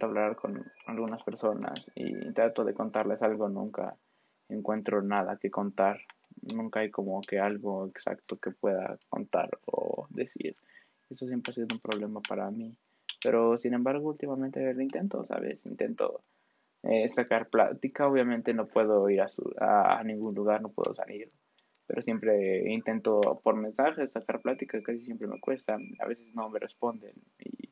Hablar 0.00 0.36
con 0.36 0.64
algunas 0.86 1.22
personas 1.22 1.90
y 1.94 2.32
trato 2.32 2.64
de 2.64 2.74
contarles 2.74 3.22
algo 3.22 3.48
nunca 3.48 3.94
encuentro 4.48 5.02
nada 5.02 5.36
que 5.36 5.50
contar. 5.50 6.00
Nunca 6.54 6.80
hay 6.80 6.90
como 6.90 7.20
que 7.20 7.38
algo 7.38 7.86
exacto 7.86 8.38
que 8.38 8.50
pueda 8.50 8.98
contar 9.08 9.50
o 9.66 10.06
decir. 10.10 10.56
Eso 11.10 11.26
siempre 11.26 11.52
ha 11.52 11.54
sido 11.54 11.68
un 11.72 11.80
problema 11.80 12.20
para 12.20 12.50
mí. 12.50 12.74
Pero 13.22 13.58
sin 13.58 13.74
embargo, 13.74 14.08
últimamente 14.08 14.72
lo 14.72 14.80
intento, 14.80 15.24
¿sabes? 15.26 15.64
Intento 15.66 16.22
eh, 16.82 17.08
sacar 17.08 17.48
plática. 17.48 18.08
Obviamente 18.08 18.54
no 18.54 18.66
puedo 18.66 19.08
ir 19.10 19.20
a, 19.20 19.28
su, 19.28 19.42
a, 19.58 20.02
ningún 20.04 20.34
lugar, 20.34 20.62
no 20.62 20.70
puedo 20.70 20.94
salir, 20.94 21.30
pero 21.86 22.00
siempre 22.02 22.72
intento 22.72 23.40
por 23.42 23.56
mensajes 23.56 24.10
sacar 24.12 24.40
plática, 24.40 24.82
casi 24.82 25.00
siempre 25.04 25.28
me 25.28 25.40
cuesta, 25.40 25.76
a 25.98 26.06
veces 26.06 26.34
no 26.34 26.48
me 26.48 26.58
responden 26.58 27.12
y 27.38 27.68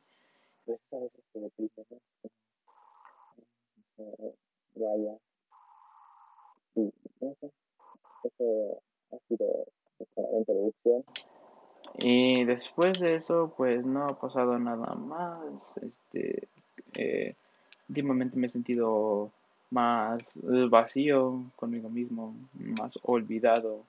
pues 0.65 0.79
a 0.93 0.97
veces 0.99 1.23
eso, 8.23 8.81
ha 9.11 9.17
sido 9.27 9.65
introducción. 10.37 11.03
Y 11.99 12.45
después 12.45 12.99
de 12.99 13.15
eso, 13.15 13.53
pues 13.57 13.85
no 13.85 14.05
ha 14.05 14.19
pasado 14.19 14.57
nada 14.59 14.95
más. 14.95 15.41
Este, 15.81 16.47
eh, 16.95 17.35
últimamente 17.87 18.37
me 18.37 18.47
he 18.47 18.49
sentido 18.49 19.31
más 19.71 20.31
vacío 20.69 21.43
conmigo 21.55 21.89
mismo, 21.89 22.35
más 22.53 22.97
olvidado, 23.03 23.83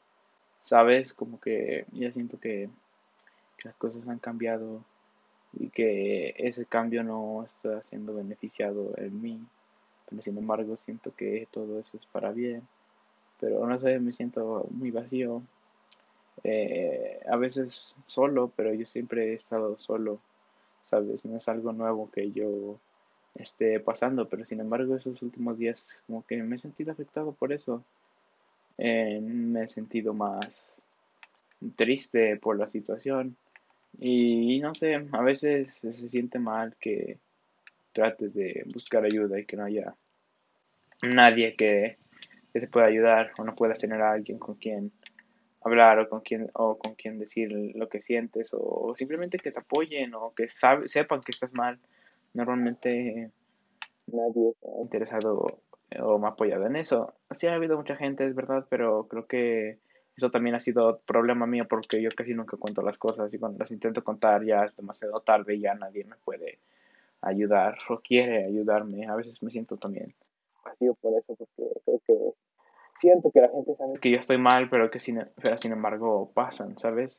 ¿sabes? 0.64 1.14
Como 1.14 1.40
que 1.40 1.86
ya 1.92 2.10
siento 2.12 2.38
que, 2.38 2.68
las 3.62 3.74
cosas 3.74 4.08
han 4.08 4.18
cambiado 4.18 4.82
y 5.52 5.68
que 5.68 6.34
ese 6.38 6.64
cambio 6.64 7.02
no 7.04 7.44
está 7.44 7.82
siendo 7.90 8.14
beneficiado 8.14 8.92
en 8.96 9.20
mí, 9.20 9.38
pero 10.08 10.22
sin 10.22 10.38
embargo 10.38 10.78
siento 10.86 11.14
que 11.14 11.46
todo 11.50 11.78
eso 11.78 11.98
es 11.98 12.06
para 12.06 12.32
bien, 12.32 12.62
pero 13.40 13.66
no 13.66 13.80
sé, 13.80 13.98
me 13.98 14.12
siento 14.12 14.66
muy 14.70 14.90
vacío, 14.90 15.42
eh, 16.44 17.20
a 17.28 17.36
veces 17.36 17.96
solo, 18.06 18.52
pero 18.54 18.72
yo 18.74 18.86
siempre 18.86 19.30
he 19.30 19.34
estado 19.34 19.78
solo, 19.78 20.20
¿sabes? 20.88 21.24
No 21.24 21.38
es 21.38 21.48
algo 21.48 21.72
nuevo 21.72 22.10
que 22.10 22.30
yo 22.32 22.78
esté 23.34 23.80
pasando, 23.80 24.28
pero 24.28 24.44
sin 24.44 24.60
embargo 24.60 24.96
esos 24.96 25.22
últimos 25.22 25.58
días 25.58 25.84
como 26.06 26.24
que 26.26 26.42
me 26.42 26.56
he 26.56 26.58
sentido 26.58 26.92
afectado 26.92 27.32
por 27.32 27.52
eso. 27.52 27.84
Eh, 28.78 29.20
me 29.20 29.64
he 29.64 29.68
sentido 29.68 30.14
más 30.14 30.64
triste 31.76 32.36
por 32.38 32.58
la 32.58 32.70
situación 32.70 33.36
y, 33.98 34.58
no 34.60 34.74
sé, 34.74 35.06
a 35.12 35.22
veces 35.22 35.74
se 35.74 35.92
siente 35.92 36.38
mal 36.38 36.74
que 36.80 37.18
trates 37.92 38.32
de 38.32 38.64
buscar 38.72 39.04
ayuda 39.04 39.38
y 39.38 39.44
que 39.44 39.56
no 39.56 39.64
haya 39.64 39.94
nadie 41.02 41.54
que, 41.56 41.98
que 42.52 42.60
te 42.60 42.68
pueda 42.68 42.86
ayudar 42.86 43.32
o 43.38 43.44
no 43.44 43.54
puedas 43.54 43.78
tener 43.78 44.00
a 44.02 44.12
alguien 44.12 44.38
con 44.38 44.56
quien 44.56 44.92
hablar 45.62 45.98
o 45.98 46.08
con 46.08 46.20
quien 46.20 46.50
o 46.54 46.78
con 46.78 46.94
quien 46.94 47.18
decir 47.18 47.50
lo 47.74 47.88
que 47.88 48.02
sientes 48.02 48.48
o, 48.52 48.94
simplemente 48.96 49.38
que 49.38 49.52
te 49.52 49.60
apoyen 49.60 50.14
o 50.14 50.32
que 50.34 50.48
sepan 50.50 51.20
que 51.20 51.32
estás 51.32 51.52
mal. 51.52 51.78
Normalmente 52.34 53.30
nadie 54.06 54.54
ha 54.62 54.82
interesado 54.82 55.60
o 56.00 56.18
me 56.18 56.26
ha 56.26 56.30
apoyado 56.30 56.66
en 56.66 56.76
eso. 56.76 57.14
Sí 57.38 57.46
ha 57.46 57.54
habido 57.54 57.76
mucha 57.76 57.96
gente 57.96 58.26
es 58.26 58.34
verdad 58.34 58.66
pero 58.68 59.06
creo 59.08 59.26
que 59.26 59.78
eso 60.16 60.30
también 60.30 60.56
ha 60.56 60.60
sido 60.60 61.00
problema 61.06 61.46
mío 61.46 61.66
porque 61.68 62.02
yo 62.02 62.10
casi 62.16 62.34
nunca 62.34 62.56
cuento 62.56 62.82
las 62.82 62.98
cosas 62.98 63.32
y 63.32 63.38
cuando 63.38 63.58
las 63.58 63.70
intento 63.70 64.04
contar 64.04 64.44
ya 64.44 64.64
es 64.64 64.76
demasiado 64.76 65.20
tarde 65.20 65.54
y 65.54 65.60
ya 65.60 65.74
nadie 65.74 66.04
me 66.04 66.16
puede 66.16 66.58
ayudar 67.22 67.76
o 67.88 68.00
quiere 68.00 68.44
ayudarme. 68.44 69.06
A 69.06 69.14
veces 69.14 69.42
me 69.42 69.50
siento 69.50 69.76
también 69.76 70.14
vacío 70.64 70.94
por 70.94 71.18
eso 71.18 71.34
porque 71.34 71.80
creo 71.84 72.00
que 72.06 72.34
siento 72.98 73.30
que 73.30 73.40
la 73.40 73.48
gente 73.48 73.74
sabe 73.76 73.98
que 74.00 74.10
yo 74.10 74.18
estoy 74.18 74.38
mal, 74.38 74.68
pero 74.68 74.90
que 74.90 75.00
sin, 75.00 75.20
sin 75.60 75.72
embargo 75.72 76.30
pasan, 76.34 76.78
¿sabes? 76.78 77.18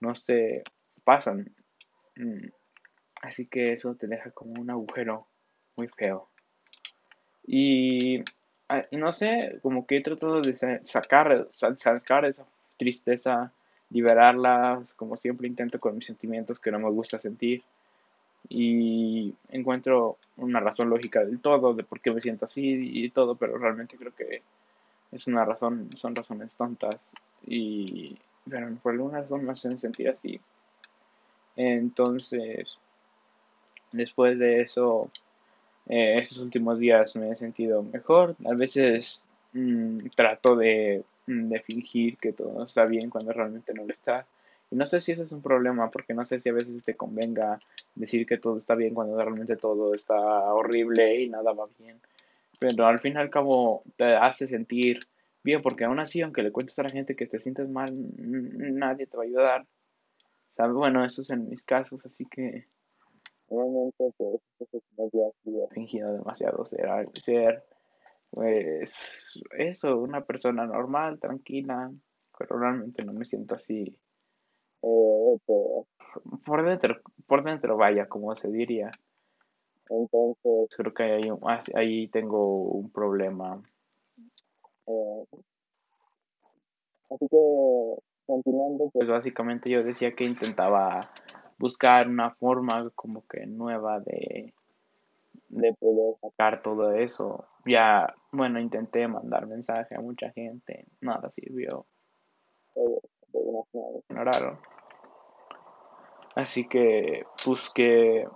no 0.00 0.14
sé, 0.14 0.62
pasan. 1.04 1.54
Mm. 2.16 2.48
Así 3.22 3.46
que 3.46 3.72
eso 3.72 3.94
te 3.96 4.06
deja 4.06 4.30
como 4.30 4.54
un 4.60 4.70
agujero 4.70 5.26
muy 5.76 5.88
feo. 5.88 6.28
Y, 7.44 8.22
ah, 8.68 8.84
no 8.92 9.10
sé, 9.12 9.58
como 9.62 9.86
que 9.86 9.96
he 9.96 10.02
tratado 10.02 10.40
de 10.40 10.54
sacar, 10.84 11.48
sacar 11.54 12.24
esa 12.26 12.46
tristeza, 12.76 13.52
liberarla, 13.90 14.84
como 14.96 15.16
siempre 15.16 15.48
intento 15.48 15.80
con 15.80 15.96
mis 15.96 16.06
sentimientos 16.06 16.60
que 16.60 16.70
no 16.70 16.78
me 16.78 16.90
gusta 16.90 17.18
sentir. 17.18 17.64
Y 18.48 19.34
encuentro 19.50 20.18
una 20.36 20.60
razón 20.60 20.90
lógica 20.90 21.24
del 21.24 21.40
todo, 21.40 21.74
de 21.74 21.84
por 21.84 22.00
qué 22.00 22.10
me 22.10 22.20
siento 22.20 22.46
así 22.46 22.62
y 23.04 23.10
todo, 23.10 23.34
pero 23.36 23.58
realmente 23.58 23.96
creo 23.96 24.14
que 24.14 24.42
es 25.12 25.26
una 25.26 25.44
razón, 25.44 25.90
son 25.96 26.14
razones 26.14 26.52
tontas 26.54 27.00
y 27.46 28.16
pero 28.48 28.74
por 28.82 28.92
alguna 28.92 29.20
razón 29.20 29.44
me 29.44 29.52
hacen 29.52 29.78
sentir 29.78 30.08
así. 30.08 30.40
Entonces, 31.56 32.78
después 33.92 34.38
de 34.38 34.62
eso, 34.62 35.10
eh, 35.88 36.18
estos 36.18 36.38
últimos 36.38 36.78
días 36.78 37.14
me 37.16 37.30
he 37.30 37.36
sentido 37.36 37.82
mejor. 37.82 38.36
A 38.46 38.54
veces 38.54 39.24
mm, 39.52 40.08
trato 40.14 40.54
mm, 40.54 40.58
de, 41.48 41.60
fingir 41.64 42.16
que 42.18 42.32
todo 42.32 42.64
está 42.64 42.84
bien 42.84 43.10
cuando 43.10 43.32
realmente 43.32 43.74
no 43.74 43.84
lo 43.84 43.92
está. 43.92 44.26
Y 44.70 44.76
no 44.76 44.86
sé 44.86 45.00
si 45.00 45.12
eso 45.12 45.22
es 45.22 45.32
un 45.32 45.42
problema, 45.42 45.90
porque 45.90 46.14
no 46.14 46.26
sé 46.26 46.40
si 46.40 46.50
a 46.50 46.52
veces 46.52 46.82
te 46.84 46.94
convenga 46.94 47.58
decir 47.94 48.26
que 48.26 48.38
todo 48.38 48.58
está 48.58 48.74
bien 48.74 48.94
cuando 48.94 49.16
realmente 49.16 49.56
todo 49.56 49.94
está 49.94 50.16
horrible 50.52 51.22
y 51.22 51.28
nada 51.28 51.52
va 51.52 51.68
bien 51.78 51.98
pero 52.58 52.86
al 52.86 53.00
fin 53.00 53.14
y 53.14 53.18
al 53.18 53.30
cabo 53.30 53.82
te 53.96 54.16
hace 54.16 54.48
sentir 54.48 55.06
bien, 55.42 55.62
porque 55.62 55.84
aún 55.84 56.00
así, 56.00 56.20
aunque 56.22 56.42
le 56.42 56.52
cuentes 56.52 56.78
a 56.78 56.82
la 56.82 56.88
gente 56.88 57.14
que 57.14 57.26
te 57.26 57.38
sientes 57.38 57.68
mal, 57.68 57.88
nadie 58.16 59.06
te 59.06 59.16
va 59.16 59.22
a 59.22 59.26
ayudar. 59.26 59.66
¿Sabes? 60.56 60.74
Bueno, 60.74 61.04
eso 61.04 61.22
es 61.22 61.30
en 61.30 61.48
mis 61.48 61.62
casos, 61.62 62.04
así 62.04 62.26
que 62.26 62.66
normalmente 63.48 64.12
pues 64.18 64.34
he 65.04 65.74
fingido 65.74 66.12
demasiado 66.12 66.64
ser, 66.66 67.08
ser 67.22 67.64
pues 68.30 69.40
eso, 69.56 69.96
una 69.98 70.22
persona 70.22 70.66
normal, 70.66 71.20
tranquila, 71.20 71.90
pero 72.36 72.58
realmente 72.58 73.04
no 73.04 73.12
me 73.12 73.24
siento 73.24 73.54
así. 73.54 73.96
Eh, 74.82 75.38
por 76.44 76.64
dentro, 76.64 76.96
por 77.26 77.44
dentro 77.44 77.76
vaya, 77.76 78.06
como 78.06 78.34
se 78.34 78.48
diría. 78.48 78.90
Entonces, 79.90 80.68
creo 80.76 80.94
que 80.94 81.02
ahí, 81.02 81.30
ahí 81.74 82.08
tengo 82.08 82.62
un 82.62 82.90
problema. 82.90 83.62
Eh, 84.86 85.24
así 87.10 87.28
que, 87.28 87.94
continuando. 88.26 88.90
Pues, 88.90 88.92
pues 88.92 89.08
básicamente 89.08 89.70
yo 89.70 89.82
decía 89.82 90.14
que 90.14 90.24
intentaba 90.24 91.00
buscar 91.58 92.08
una 92.08 92.30
forma 92.34 92.82
como 92.94 93.26
que 93.26 93.46
nueva 93.46 94.00
de, 94.00 94.52
de 95.48 95.74
poder 95.74 96.14
sacar 96.20 96.62
todo 96.62 96.92
eso. 96.92 97.46
Ya, 97.64 98.14
bueno, 98.32 98.60
intenté 98.60 99.08
mandar 99.08 99.46
mensaje 99.46 99.94
a 99.94 100.00
mucha 100.00 100.30
gente, 100.30 100.86
nada 101.00 101.30
sirvió. 101.30 101.86
Ignoraron. 104.08 104.58
Así 106.34 106.68
que 106.68 107.26
busqué 107.44 108.26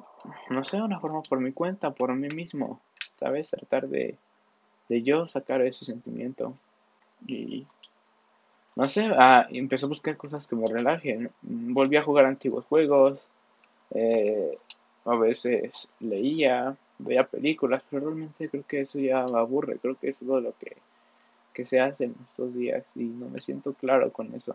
no 0.50 0.64
sé, 0.64 0.80
una 0.80 1.00
forma 1.00 1.22
por 1.22 1.40
mi 1.40 1.52
cuenta, 1.52 1.90
por 1.90 2.14
mí 2.14 2.28
mismo, 2.28 2.80
¿sabes? 3.18 3.50
Tratar 3.50 3.88
de, 3.88 4.16
de 4.88 5.02
yo 5.02 5.28
sacar 5.28 5.60
ese 5.62 5.84
sentimiento. 5.84 6.54
Y 7.26 7.66
no 8.76 8.88
sé, 8.88 9.10
ah, 9.16 9.46
empecé 9.50 9.86
a 9.86 9.88
buscar 9.88 10.16
cosas 10.16 10.46
que 10.46 10.56
me 10.56 10.66
relajen. 10.66 11.30
Volví 11.42 11.96
a 11.96 12.02
jugar 12.02 12.24
antiguos 12.24 12.64
juegos. 12.66 13.20
Eh, 13.94 14.56
a 15.04 15.16
veces 15.16 15.88
leía, 16.00 16.76
veía 16.98 17.24
películas, 17.24 17.82
pero 17.90 18.06
realmente 18.06 18.48
creo 18.48 18.64
que 18.66 18.80
eso 18.82 18.98
ya 18.98 19.24
me 19.26 19.38
aburre. 19.38 19.78
Creo 19.78 19.96
que 19.96 20.10
es 20.10 20.16
todo 20.16 20.40
lo 20.40 20.52
que, 20.58 20.76
que 21.52 21.66
se 21.66 21.80
hace 21.80 22.04
en 22.04 22.14
estos 22.30 22.54
días 22.54 22.84
y 22.96 23.04
no 23.04 23.28
me 23.28 23.40
siento 23.40 23.72
claro 23.74 24.12
con 24.12 24.34
eso. 24.34 24.54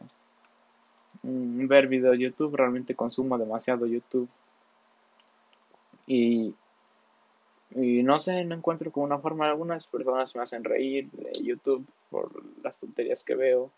Mm, 1.24 1.68
ver 1.68 1.88
videos 1.88 2.18
de 2.18 2.24
YouTube, 2.24 2.56
realmente 2.56 2.96
consumo 2.96 3.38
demasiado 3.38 3.86
YouTube 3.86 4.30
y, 6.08 6.56
y 7.72 8.04
no 8.04 8.20
sé, 8.20 8.46
no 8.46 8.56
encuentro 8.56 8.92
como 8.92 9.06
una 9.06 9.20
forma. 9.20 9.48
Algunas 9.48 9.88
personas 9.88 10.36
me 10.36 10.44
hacen 10.44 10.64
reír 10.64 11.12
de 11.12 11.32
YouTube 11.44 11.86
por 12.10 12.32
las 12.64 12.76
tonterías 12.78 13.24
que 13.24 13.36
veo, 13.36 13.72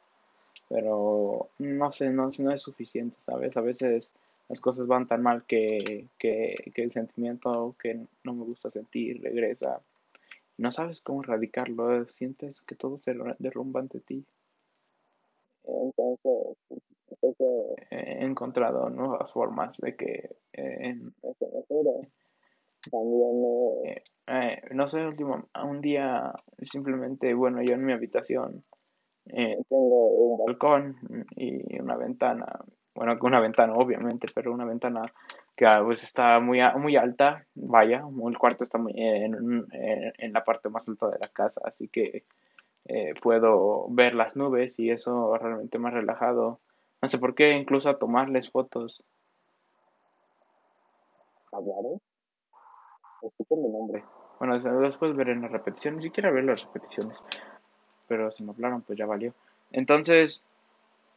pero 0.70 1.50
no 1.58 1.92
sé, 1.92 2.10
no, 2.12 2.30
no 2.40 2.52
es 2.52 2.62
suficiente, 2.62 3.18
¿sabes? 3.26 3.58
A 3.58 3.62
veces 3.62 4.12
las 4.48 4.60
cosas 4.60 4.88
van 4.88 5.08
tan 5.08 5.24
mal 5.24 5.44
que, 5.46 6.06
que, 6.18 6.72
que 6.74 6.84
el 6.84 6.92
sentimiento 6.92 7.76
que 7.82 8.00
no 8.24 8.34
me 8.34 8.44
gusta 8.46 8.72
sentir 8.72 9.22
regresa. 9.22 9.82
No 10.58 10.72
sabes 10.72 11.02
cómo 11.02 11.24
erradicarlo, 11.24 12.06
sientes 12.10 12.62
que 12.62 12.76
todo 12.76 13.00
se 13.00 13.16
derrumba 13.40 13.80
ante 13.80 14.00
ti. 14.02 14.24
Entonces, 15.64 16.58
he 17.90 18.24
encontrado 18.24 18.90
nuevas 18.90 19.32
formas 19.32 19.78
de 19.78 19.96
que 19.96 20.30
eh, 20.54 20.96
también 22.92 23.44
eh, 23.86 24.04
eh, 24.28 24.62
no 24.72 24.90
sé 24.90 25.06
último 25.06 25.50
un 25.64 25.82
día 25.82 26.34
simplemente 26.62 27.34
bueno 27.34 27.62
yo 27.62 27.74
en 27.74 27.86
mi 27.86 27.94
habitación 27.94 28.64
tengo 29.26 30.08
un 30.08 30.46
balcón 30.46 30.96
y 31.36 31.80
una 31.80 31.98
ventana 31.98 32.46
bueno 32.96 33.18
una 33.22 33.40
ventana 33.40 33.74
obviamente 33.74 34.28
pero 34.34 34.54
una 34.54 34.66
ventana 34.66 35.04
que 35.56 35.66
ah, 35.66 35.82
pues 35.84 36.04
está 36.04 36.40
muy, 36.40 36.60
muy 36.78 36.96
alta, 36.96 37.46
vaya, 37.54 38.02
el 38.26 38.38
cuarto 38.38 38.64
está 38.64 38.78
muy 38.78 38.94
en, 38.96 39.66
en, 39.74 40.32
la 40.32 40.46
parte 40.46 40.70
más 40.70 40.88
alta 40.88 41.10
de 41.10 41.20
la 41.20 41.28
casa, 41.28 41.60
así 41.66 41.90
que 41.90 42.24
eh, 42.92 43.14
puedo 43.22 43.86
ver 43.90 44.16
las 44.16 44.36
nubes 44.36 44.80
y 44.80 44.90
eso 44.90 45.38
realmente 45.38 45.78
me 45.78 45.90
ha 45.90 45.92
relajado. 45.92 46.60
No 47.02 47.10
sé 47.10 47.18
por 47.18 47.34
qué, 47.34 47.54
incluso 47.54 47.90
a 47.90 47.98
tomarles 47.98 48.52
fotos. 48.52 49.04
¿Hablaron? 51.52 52.02
Escuchen 53.22 53.64
mi 53.64 53.70
nombre. 53.70 54.04
Bueno, 54.40 54.60
después 54.82 55.16
ver 55.16 55.30
en 55.30 55.42
la 55.42 55.48
repetición, 55.50 55.98
ni 55.98 56.04
siquiera 56.04 56.32
ver 56.32 56.46
las 56.46 56.64
repeticiones, 56.64 57.18
pero 58.08 58.32
si 58.32 58.44
me 58.44 58.52
hablaron, 58.52 58.82
pues 58.82 58.98
ya 58.98 59.06
valió. 59.06 59.34
Entonces, 59.72 60.42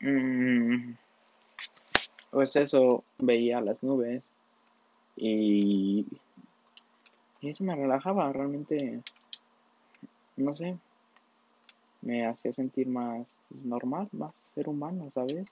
mmm, 0.01 0.93
pues 2.31 2.57
eso, 2.57 3.05
veía 3.19 3.61
las 3.61 3.83
nubes 3.83 4.29
y, 5.17 6.07
y 7.41 7.51
eso 7.51 7.63
me 7.63 7.77
relajaba, 7.77 8.33
realmente, 8.33 9.01
no 10.37 10.55
sé, 10.55 10.77
me 12.01 12.27
hacía 12.27 12.53
sentir 12.53 12.89
más 12.89 13.25
normal, 13.51 14.09
más 14.13 14.33
ser 14.55 14.69
humano, 14.69 15.11
¿sabes? 15.15 15.47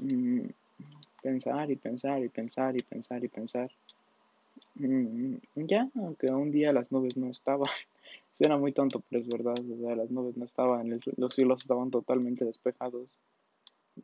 Mm, 0.00 0.48
pensar 1.22 1.70
y 1.70 1.76
pensar 1.76 2.22
y 2.24 2.28
pensar 2.28 2.76
y 2.76 2.82
pensar 2.82 3.24
y 3.24 3.28
pensar. 3.28 3.70
Mm, 4.74 5.36
ya, 5.54 5.88
aunque 5.96 6.28
un 6.28 6.50
día 6.50 6.72
las 6.72 6.90
nubes 6.92 7.16
no 7.16 7.30
estaban. 7.30 7.68
Suena 8.32 8.56
muy 8.56 8.72
tonto, 8.72 9.02
pero 9.08 9.22
es 9.22 9.28
verdad. 9.28 9.54
las 9.96 10.10
nubes 10.10 10.36
no 10.36 10.44
estaban, 10.44 11.00
los 11.16 11.34
cielos 11.34 11.62
estaban 11.62 11.90
totalmente 11.90 12.44
despejados. 12.44 13.08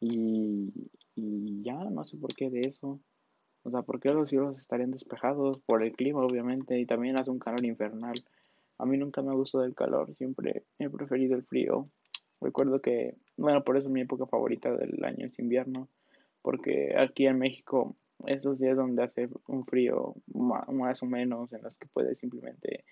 Y, 0.01 0.73
y 1.15 1.63
ya, 1.63 1.77
no 1.77 2.05
sé 2.05 2.17
por 2.17 2.35
qué 2.35 2.51
de 2.51 2.63
eso. 2.63 2.99
O 3.63 3.71
sea, 3.71 3.83
¿por 3.83 4.01
qué 4.01 4.11
los 4.11 4.29
cielos 4.29 4.59
estarían 4.61 4.91
despejados? 4.91 5.59
Por 5.61 5.83
el 5.85 5.93
clima, 5.93 6.21
obviamente, 6.21 6.79
y 6.79 6.85
también 6.85 7.19
hace 7.19 7.31
un 7.31 7.39
calor 7.39 7.65
infernal. 7.65 8.15
A 8.79 8.87
mí 8.87 8.99
nunca 8.99 9.23
me 9.23 9.35
gustó 9.35 9.63
el 9.65 9.75
calor, 9.75 10.15
siempre 10.15 10.65
he 10.79 10.91
preferido 10.91 11.37
el 11.37 11.45
frío. 11.45 11.89
Recuerdo 12.45 12.83
que, 12.83 13.17
bueno, 13.39 13.65
por 13.65 13.79
eso 13.79 13.89
mi 13.89 14.03
época 14.03 14.27
favorita 14.27 14.71
del 14.77 15.03
año 15.03 15.25
es 15.25 15.39
invierno, 15.39 15.89
porque 16.43 16.95
aquí 16.95 17.27
en 17.27 17.39
México, 17.39 17.97
esos 18.27 18.59
días 18.59 18.77
donde 18.77 19.03
hace 19.03 19.31
un 19.49 19.65
frío 19.65 20.15
más 20.27 21.03
o 21.03 21.07
menos, 21.07 21.51
en 21.55 21.63
los 21.63 21.75
que 21.79 21.89
puedes 21.89 22.19
simplemente 22.19 22.85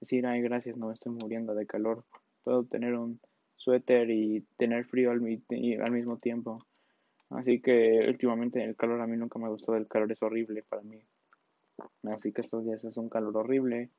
decir, 0.00 0.24
ay, 0.24 0.40
gracias, 0.40 0.76
no 0.76 0.92
estoy 0.92 1.10
muriendo 1.10 1.52
de 1.52 1.66
calor, 1.66 2.04
puedo 2.44 2.62
tener 2.64 2.94
un 2.94 3.18
suéter 3.56 4.08
y 4.08 4.46
tener 4.56 4.84
frío 4.84 5.10
al, 5.10 5.18
al 5.18 5.90
mismo 5.90 6.18
tiempo. 6.18 6.64
Así 7.30 7.60
que 7.60 8.06
últimamente 8.06 8.62
el 8.62 8.76
calor 8.76 9.00
a 9.00 9.08
mí 9.08 9.16
nunca 9.16 9.40
me 9.40 9.48
gustó, 9.48 9.74
el 9.74 9.88
calor 9.88 10.12
es 10.12 10.22
horrible 10.22 10.62
para 10.62 10.82
mí. 10.82 11.02
Así 12.04 12.32
que 12.32 12.42
estos 12.42 12.64
días 12.64 12.84
es 12.84 12.96
un 12.96 13.08
calor 13.08 13.36
horrible. 13.36 13.90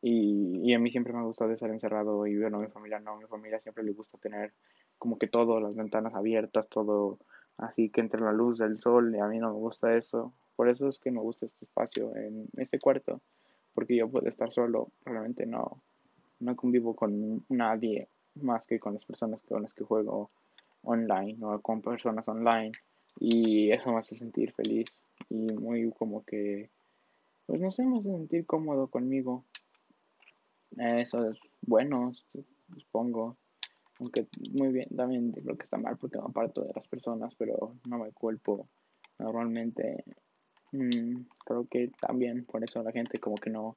Y, 0.00 0.60
y 0.62 0.74
a 0.74 0.78
mí 0.78 0.90
siempre 0.90 1.12
me 1.12 1.20
ha 1.20 1.22
gustado 1.22 1.52
estar 1.52 1.70
encerrado 1.70 2.26
y 2.26 2.38
bueno, 2.38 2.58
mi 2.58 2.68
familia 2.68 2.98
no, 2.98 3.12
a 3.12 3.18
mi 3.18 3.26
familia 3.26 3.60
siempre 3.60 3.84
le 3.84 3.92
gusta 3.92 4.18
tener 4.18 4.52
como 4.98 5.18
que 5.18 5.26
todo, 5.26 5.60
las 5.60 5.74
ventanas 5.74 6.14
abiertas, 6.14 6.68
todo 6.68 7.18
así 7.58 7.90
que 7.90 8.00
entre 8.00 8.20
la 8.20 8.32
luz 8.32 8.58
del 8.58 8.76
sol 8.76 9.14
y 9.14 9.18
a 9.18 9.26
mí 9.26 9.38
no 9.38 9.52
me 9.52 9.58
gusta 9.58 9.96
eso. 9.96 10.32
Por 10.56 10.68
eso 10.68 10.88
es 10.88 10.98
que 10.98 11.10
me 11.10 11.20
gusta 11.20 11.46
este 11.46 11.64
espacio 11.64 12.14
en 12.16 12.48
este 12.56 12.78
cuarto, 12.78 13.20
porque 13.74 13.96
yo 13.96 14.08
puedo 14.08 14.28
estar 14.28 14.52
solo, 14.52 14.88
realmente 15.04 15.46
no, 15.46 15.82
no 16.40 16.56
convivo 16.56 16.94
con 16.94 17.44
nadie 17.48 18.08
más 18.40 18.66
que 18.66 18.78
con 18.80 18.94
las 18.94 19.04
personas 19.04 19.42
con 19.42 19.62
las 19.62 19.74
que 19.74 19.84
juego 19.84 20.30
online 20.82 21.36
o 21.42 21.60
con 21.60 21.82
personas 21.82 22.26
online 22.28 22.72
y 23.20 23.70
eso 23.70 23.92
me 23.92 23.98
hace 23.98 24.16
sentir 24.16 24.52
feliz 24.52 25.00
y 25.28 25.52
muy 25.52 25.90
como 25.92 26.24
que 26.24 26.70
pues 27.46 27.60
no 27.60 27.70
sé, 27.70 27.84
me 27.84 27.98
hace 27.98 28.10
sentir 28.10 28.46
cómodo 28.46 28.86
conmigo. 28.86 29.44
Eso 30.76 31.30
es 31.30 31.38
bueno, 31.62 32.12
supongo. 32.76 33.36
Aunque 34.00 34.26
muy 34.58 34.72
bien, 34.72 34.88
también 34.96 35.32
creo 35.32 35.56
que 35.56 35.64
está 35.64 35.76
mal 35.76 35.96
porque 35.96 36.18
me 36.18 36.24
aparto 36.24 36.62
de 36.62 36.72
las 36.74 36.86
personas, 36.88 37.34
pero 37.36 37.76
no 37.88 37.98
me 37.98 38.10
culpo. 38.12 38.68
Normalmente 39.18 40.04
mm, 40.72 41.22
creo 41.44 41.66
que 41.68 41.90
también 42.00 42.44
por 42.44 42.64
eso 42.64 42.82
la 42.82 42.92
gente 42.92 43.18
como 43.18 43.36
que 43.36 43.50
no 43.50 43.76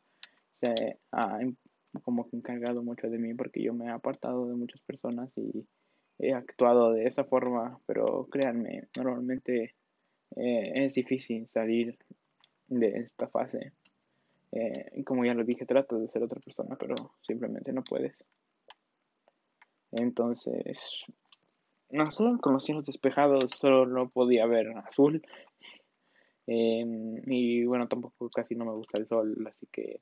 se 0.53 0.99
ha 1.11 1.39
como 2.03 2.29
que 2.29 2.37
encargado 2.37 2.83
mucho 2.83 3.09
de 3.09 3.17
mí 3.17 3.33
porque 3.33 3.61
yo 3.61 3.73
me 3.73 3.85
he 3.85 3.89
apartado 3.89 4.47
de 4.47 4.55
muchas 4.55 4.81
personas 4.81 5.29
y 5.37 5.65
he 6.19 6.33
actuado 6.33 6.91
de 6.93 7.05
esa 7.05 7.23
forma, 7.23 7.79
pero 7.85 8.27
créanme, 8.31 8.87
normalmente 8.97 9.75
eh, 10.35 10.71
es 10.75 10.95
difícil 10.95 11.47
salir 11.49 11.97
de 12.67 12.99
esta 12.99 13.27
fase. 13.27 13.73
Eh, 14.55 15.03
como 15.03 15.25
ya 15.25 15.33
lo 15.33 15.43
dije, 15.43 15.65
trato 15.65 15.99
de 15.99 16.07
ser 16.07 16.23
otra 16.23 16.39
persona, 16.39 16.77
pero 16.79 16.95
simplemente 17.21 17.73
no 17.73 17.83
puedes. 17.83 18.15
Entonces, 19.91 21.05
no 21.89 22.09
sé, 22.09 22.23
con 22.39 22.53
los 22.53 22.63
cielos 22.63 22.85
despejados 22.85 23.51
solo 23.51 24.07
podía 24.09 24.45
ver 24.45 24.69
azul. 24.77 25.21
Em, 26.47 27.21
y 27.25 27.65
bueno, 27.65 27.89
tampoco 27.89 28.29
casi 28.29 28.55
no 28.55 28.63
me 28.63 28.71
gusta 28.71 28.97
el 28.97 29.07
sol, 29.07 29.35
así 29.45 29.67
que 29.71 29.99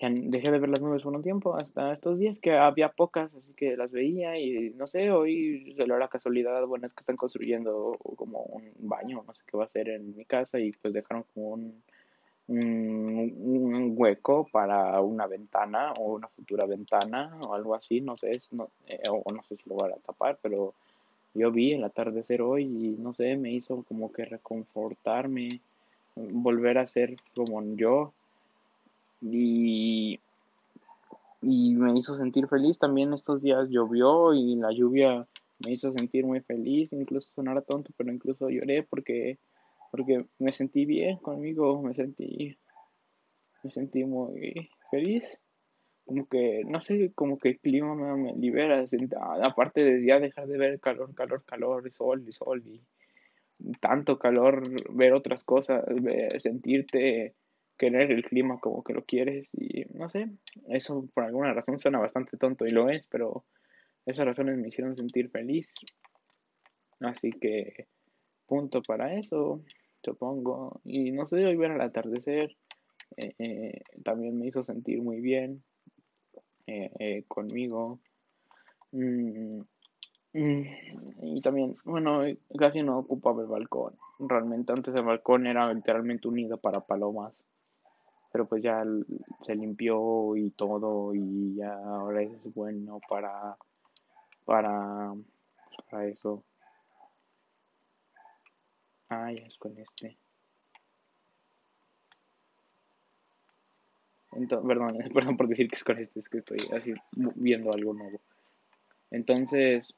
ya 0.00 0.10
dejé 0.10 0.50
de 0.50 0.58
ver 0.58 0.68
las 0.68 0.80
nubes 0.80 1.02
por 1.02 1.16
un 1.16 1.22
tiempo, 1.22 1.56
hasta 1.56 1.94
estos 1.94 2.18
días 2.18 2.38
que 2.40 2.52
había 2.52 2.90
pocas, 2.90 3.34
así 3.34 3.54
que 3.54 3.76
las 3.76 3.90
veía 3.90 4.38
y 4.38 4.70
no 4.70 4.86
sé, 4.86 5.10
hoy 5.10 5.72
se 5.76 5.86
lo 5.86 5.98
la 5.98 6.08
casualidad, 6.08 6.66
bueno, 6.66 6.86
es 6.86 6.92
que 6.92 7.00
están 7.00 7.16
construyendo 7.16 7.96
como 8.16 8.42
un 8.42 8.70
baño, 8.78 9.24
no 9.26 9.34
sé 9.34 9.42
qué 9.46 9.56
va 9.56 9.64
a 9.64 9.66
hacer 9.66 9.88
en 9.88 10.14
mi 10.14 10.24
casa 10.24 10.60
y 10.60 10.72
pues 10.72 10.92
dejaron 10.92 11.24
como 11.32 11.50
un, 11.50 11.82
un, 12.48 13.94
hueco 13.96 14.46
para 14.50 15.00
una 15.00 15.26
ventana 15.26 15.92
o 15.98 16.14
una 16.14 16.28
futura 16.28 16.66
ventana 16.66 17.38
o 17.42 17.54
algo 17.54 17.74
así, 17.74 18.00
no 18.00 18.16
sé, 18.16 18.38
no, 18.52 18.68
eh, 18.86 19.00
o 19.08 19.30
no 19.32 19.42
sé 19.44 19.56
si 19.56 19.68
lo 19.68 19.76
van 19.76 19.92
a 19.92 19.96
tapar, 19.96 20.38
pero 20.42 20.74
yo 21.34 21.50
vi 21.52 21.72
el 21.72 21.84
atardecer 21.84 22.42
hoy 22.42 22.64
y 22.64 22.96
no 22.98 23.12
sé, 23.12 23.36
me 23.36 23.52
hizo 23.52 23.84
como 23.84 24.12
que 24.12 24.24
reconfortarme, 24.24 25.60
volver 26.16 26.78
a 26.78 26.86
ser 26.86 27.14
como 27.34 27.62
yo 27.76 28.12
y, 29.20 30.18
y 31.42 31.74
me 31.74 31.98
hizo 31.98 32.16
sentir 32.16 32.48
feliz. 32.48 32.78
También 32.78 33.12
estos 33.12 33.42
días 33.42 33.68
llovió 33.68 34.34
y 34.34 34.56
la 34.56 34.72
lluvia 34.72 35.26
me 35.60 35.72
hizo 35.72 35.92
sentir 35.92 36.24
muy 36.24 36.40
feliz, 36.40 36.92
incluso 36.92 37.28
sonara 37.28 37.60
tonto, 37.60 37.90
pero 37.96 38.12
incluso 38.12 38.48
lloré 38.48 38.82
porque, 38.82 39.38
porque 39.90 40.24
me 40.38 40.52
sentí 40.52 40.84
bien 40.84 41.18
conmigo, 41.18 41.82
me 41.82 41.94
sentí, 41.94 42.56
me 43.62 43.70
sentí 43.70 44.04
muy 44.04 44.70
feliz. 44.90 45.40
Como 46.04 46.26
que, 46.26 46.62
no 46.66 46.80
sé, 46.80 47.12
como 47.14 47.38
que 47.38 47.50
el 47.50 47.58
clima 47.58 47.94
me, 48.16 48.34
libera, 48.34 48.86
aparte 49.42 49.84
de 49.84 50.06
ya 50.06 50.18
dejar 50.18 50.46
de 50.46 50.56
ver 50.56 50.80
calor, 50.80 51.14
calor, 51.14 51.44
calor, 51.44 51.86
y 51.86 51.90
sol, 51.92 52.24
y 52.26 52.32
sol, 52.32 52.62
y 52.66 52.80
tanto 53.80 54.18
calor, 54.18 54.62
ver 54.90 55.12
otras 55.12 55.44
cosas, 55.44 55.84
sentirte 56.40 57.34
querer 57.76 58.10
el 58.10 58.24
clima 58.24 58.58
como 58.58 58.82
que 58.82 58.92
lo 58.92 59.04
quieres 59.04 59.48
y 59.52 59.84
no 59.94 60.08
sé, 60.10 60.28
eso 60.68 61.08
por 61.14 61.24
alguna 61.24 61.54
razón 61.54 61.78
suena 61.78 61.98
bastante 61.98 62.36
tonto 62.36 62.66
y 62.66 62.70
lo 62.70 62.90
es, 62.90 63.06
pero 63.06 63.44
esas 64.04 64.26
razones 64.26 64.58
me 64.58 64.68
hicieron 64.68 64.96
sentir 64.96 65.30
feliz. 65.30 65.72
Así 67.00 67.30
que 67.30 67.86
punto 68.46 68.82
para 68.82 69.14
eso, 69.14 69.62
supongo. 70.02 70.80
Y 70.84 71.12
no 71.12 71.26
sé, 71.26 71.44
hoy 71.44 71.56
ver 71.56 71.72
al 71.72 71.80
atardecer 71.80 72.56
eh, 73.16 73.34
eh, 73.38 73.82
también 74.04 74.38
me 74.38 74.46
hizo 74.46 74.62
sentir 74.62 75.02
muy 75.02 75.20
bien 75.20 75.62
eh, 76.66 77.24
conmigo. 77.28 77.98
Mm, 78.92 79.60
mm, 80.34 80.62
y 81.22 81.40
también, 81.40 81.74
bueno, 81.84 82.22
casi 82.58 82.82
no 82.82 82.98
ocupaba 82.98 83.42
el 83.42 83.48
balcón. 83.48 83.94
Realmente 84.18 84.72
antes 84.72 84.94
el 84.94 85.04
balcón 85.04 85.46
era 85.46 85.72
literalmente 85.72 86.28
unido 86.28 86.58
para 86.58 86.80
palomas 86.80 87.32
pero 88.30 88.46
pues 88.46 88.62
ya 88.62 88.84
se 89.46 89.54
limpió 89.54 90.36
y 90.36 90.50
todo 90.50 91.14
y 91.14 91.54
ya 91.56 91.74
ahora 91.74 92.22
es 92.22 92.54
bueno 92.54 93.00
para 93.08 93.56
para 94.44 95.14
para 95.90 96.06
eso 96.06 96.44
ah 99.10 99.32
ya 99.32 99.44
es 99.44 99.56
con 99.58 99.76
este 99.78 100.16
entonces 104.32 104.66
perdón 104.66 104.98
perdón 105.14 105.36
por 105.36 105.48
decir 105.48 105.68
que 105.68 105.76
es 105.76 105.84
con 105.84 105.98
este 105.98 106.20
es 106.20 106.28
que 106.28 106.38
estoy 106.38 106.58
así 106.76 106.94
viendo 107.12 107.72
algo 107.72 107.94
nuevo. 107.94 108.20
Entonces 109.10 109.94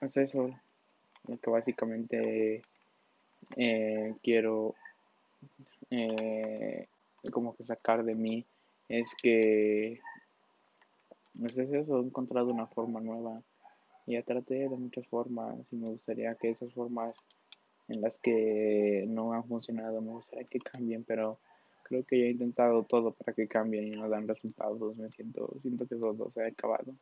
es 0.00 0.16
eso 0.16 0.50
lo 1.26 1.38
que 1.38 1.50
básicamente 1.50 2.62
eh, 3.56 4.14
quiero 4.22 4.74
eh, 5.90 6.86
como 7.32 7.54
que 7.56 7.64
sacar 7.64 8.04
de 8.04 8.14
mí 8.14 8.44
es 8.88 9.14
que 9.20 10.00
no 11.34 11.48
sé 11.48 11.66
si 11.66 11.76
eso 11.76 11.98
he 11.98 12.02
encontrado 12.02 12.50
una 12.50 12.66
forma 12.66 13.00
nueva. 13.00 13.42
Ya 14.06 14.22
traté 14.22 14.54
de 14.54 14.68
muchas 14.68 15.06
formas 15.08 15.56
y 15.72 15.76
me 15.76 15.90
gustaría 15.90 16.34
que 16.36 16.50
esas 16.50 16.72
formas 16.72 17.14
en 17.88 18.00
las 18.00 18.18
que 18.18 19.04
no 19.08 19.32
han 19.32 19.44
funcionado. 19.44 20.00
Me 20.00 20.12
gustaría 20.12 20.46
que 20.46 20.58
cambien, 20.60 21.04
pero 21.04 21.38
creo 21.82 22.04
que 22.04 22.18
ya 22.18 22.26
he 22.26 22.30
intentado 22.30 22.82
todo 22.84 23.12
para 23.12 23.32
que 23.32 23.48
cambien 23.48 23.86
y 23.86 23.90
no 23.90 24.08
dan 24.08 24.28
resultados. 24.28 24.96
Me 24.96 25.10
siento, 25.10 25.54
siento 25.62 25.86
que 25.86 25.96
todo 25.96 26.30
se 26.32 26.42
ha 26.42 26.48
acabado. 26.48 26.94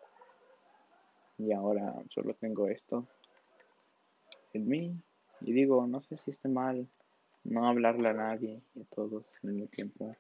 Y 1.38 1.52
ahora 1.52 1.94
solo 2.10 2.34
tengo 2.34 2.68
esto 2.68 3.06
en 4.52 4.68
mí. 4.68 4.96
Y 5.40 5.52
digo, 5.52 5.86
no 5.86 6.00
sé 6.02 6.16
si 6.18 6.30
esté 6.30 6.48
mal 6.48 6.88
no 7.44 7.68
hablarle 7.68 8.08
a 8.08 8.14
nadie 8.14 8.62
y 8.74 8.80
a 8.80 8.84
todos 8.84 9.24
al 9.42 9.50
mismo 9.50 9.66
tiempo. 9.68 10.16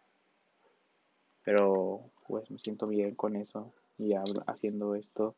Pero 1.42 2.10
pues 2.26 2.50
me 2.50 2.58
siento 2.58 2.86
bien 2.86 3.14
con 3.14 3.36
eso 3.36 3.72
y 3.98 4.12
haciendo 4.46 4.94
esto 4.94 5.34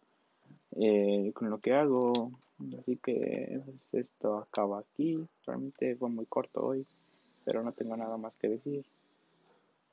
eh, 0.73 1.33
con 1.35 1.51
lo 1.51 1.59
que 1.59 1.75
hago. 1.75 2.13
Así 2.79 2.97
que 2.97 3.61
pues, 3.65 3.95
esto 3.95 4.39
acaba 4.39 4.81
aquí. 4.81 5.27
Realmente 5.47 5.97
fue 5.97 6.09
muy 6.09 6.27
corto 6.27 6.67
hoy, 6.67 6.87
pero 7.45 7.63
no 7.63 7.73
tengo 7.73 7.97
nada 7.97 8.17
más 8.17 8.35
que 8.37 8.49
decir. 8.49 8.87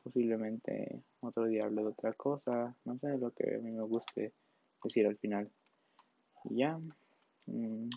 Posiblemente 0.04 1.02
otro 1.21 1.45
día 1.45 1.65
hable 1.65 1.82
de 1.82 1.89
otra 1.89 2.13
cosa. 2.13 2.76
No 2.86 2.97
sé 2.99 3.17
lo 3.17 3.32
que 3.32 3.56
a 3.56 3.60
mí 3.60 3.71
me 3.71 3.84
guste 3.84 4.34
decir 4.84 5.08
al 5.08 5.17
final. 5.17 5.49
Y 6.45 6.58
ya. 6.58 6.80
Mm. 7.45 7.89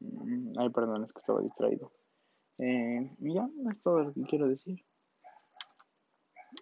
Mm, 0.00 0.58
ay, 0.58 0.70
perdón, 0.70 1.04
es 1.04 1.12
que 1.12 1.18
estaba 1.18 1.40
distraído. 1.40 1.92
Eh, 2.58 3.10
ya, 3.20 3.48
es 3.70 3.80
todo 3.80 4.04
lo 4.04 4.12
que 4.12 4.22
quiero 4.22 4.48
decir. 4.48 4.84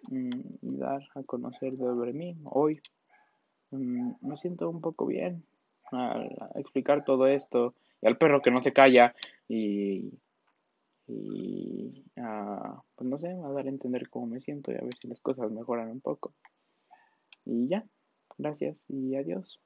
Y 0.07 0.29
dar 0.61 1.01
a 1.15 1.23
conocer 1.23 1.73
de 1.73 2.13
mí 2.13 2.37
hoy. 2.45 2.81
Mm, 3.71 4.13
me 4.21 4.37
siento 4.37 4.69
un 4.69 4.81
poco 4.81 5.05
bien 5.05 5.43
al 5.91 6.37
explicar 6.55 7.03
todo 7.03 7.27
esto 7.27 7.73
y 8.01 8.07
al 8.07 8.17
perro 8.17 8.41
que 8.41 8.51
no 8.51 8.63
se 8.63 8.73
calla 8.73 9.13
y, 9.47 10.11
y 11.07 12.03
pues 12.15 13.09
no 13.09 13.17
sé, 13.17 13.29
a 13.29 13.49
dar 13.51 13.65
a 13.65 13.69
entender 13.69 14.09
cómo 14.09 14.27
me 14.27 14.41
siento 14.41 14.71
y 14.71 14.75
a 14.75 14.81
ver 14.81 14.95
si 14.99 15.07
las 15.07 15.19
cosas 15.21 15.51
mejoran 15.51 15.89
un 15.89 16.01
poco. 16.01 16.33
Y 17.45 17.67
ya, 17.67 17.85
gracias 18.37 18.77
y 18.87 19.15
adiós. 19.15 19.59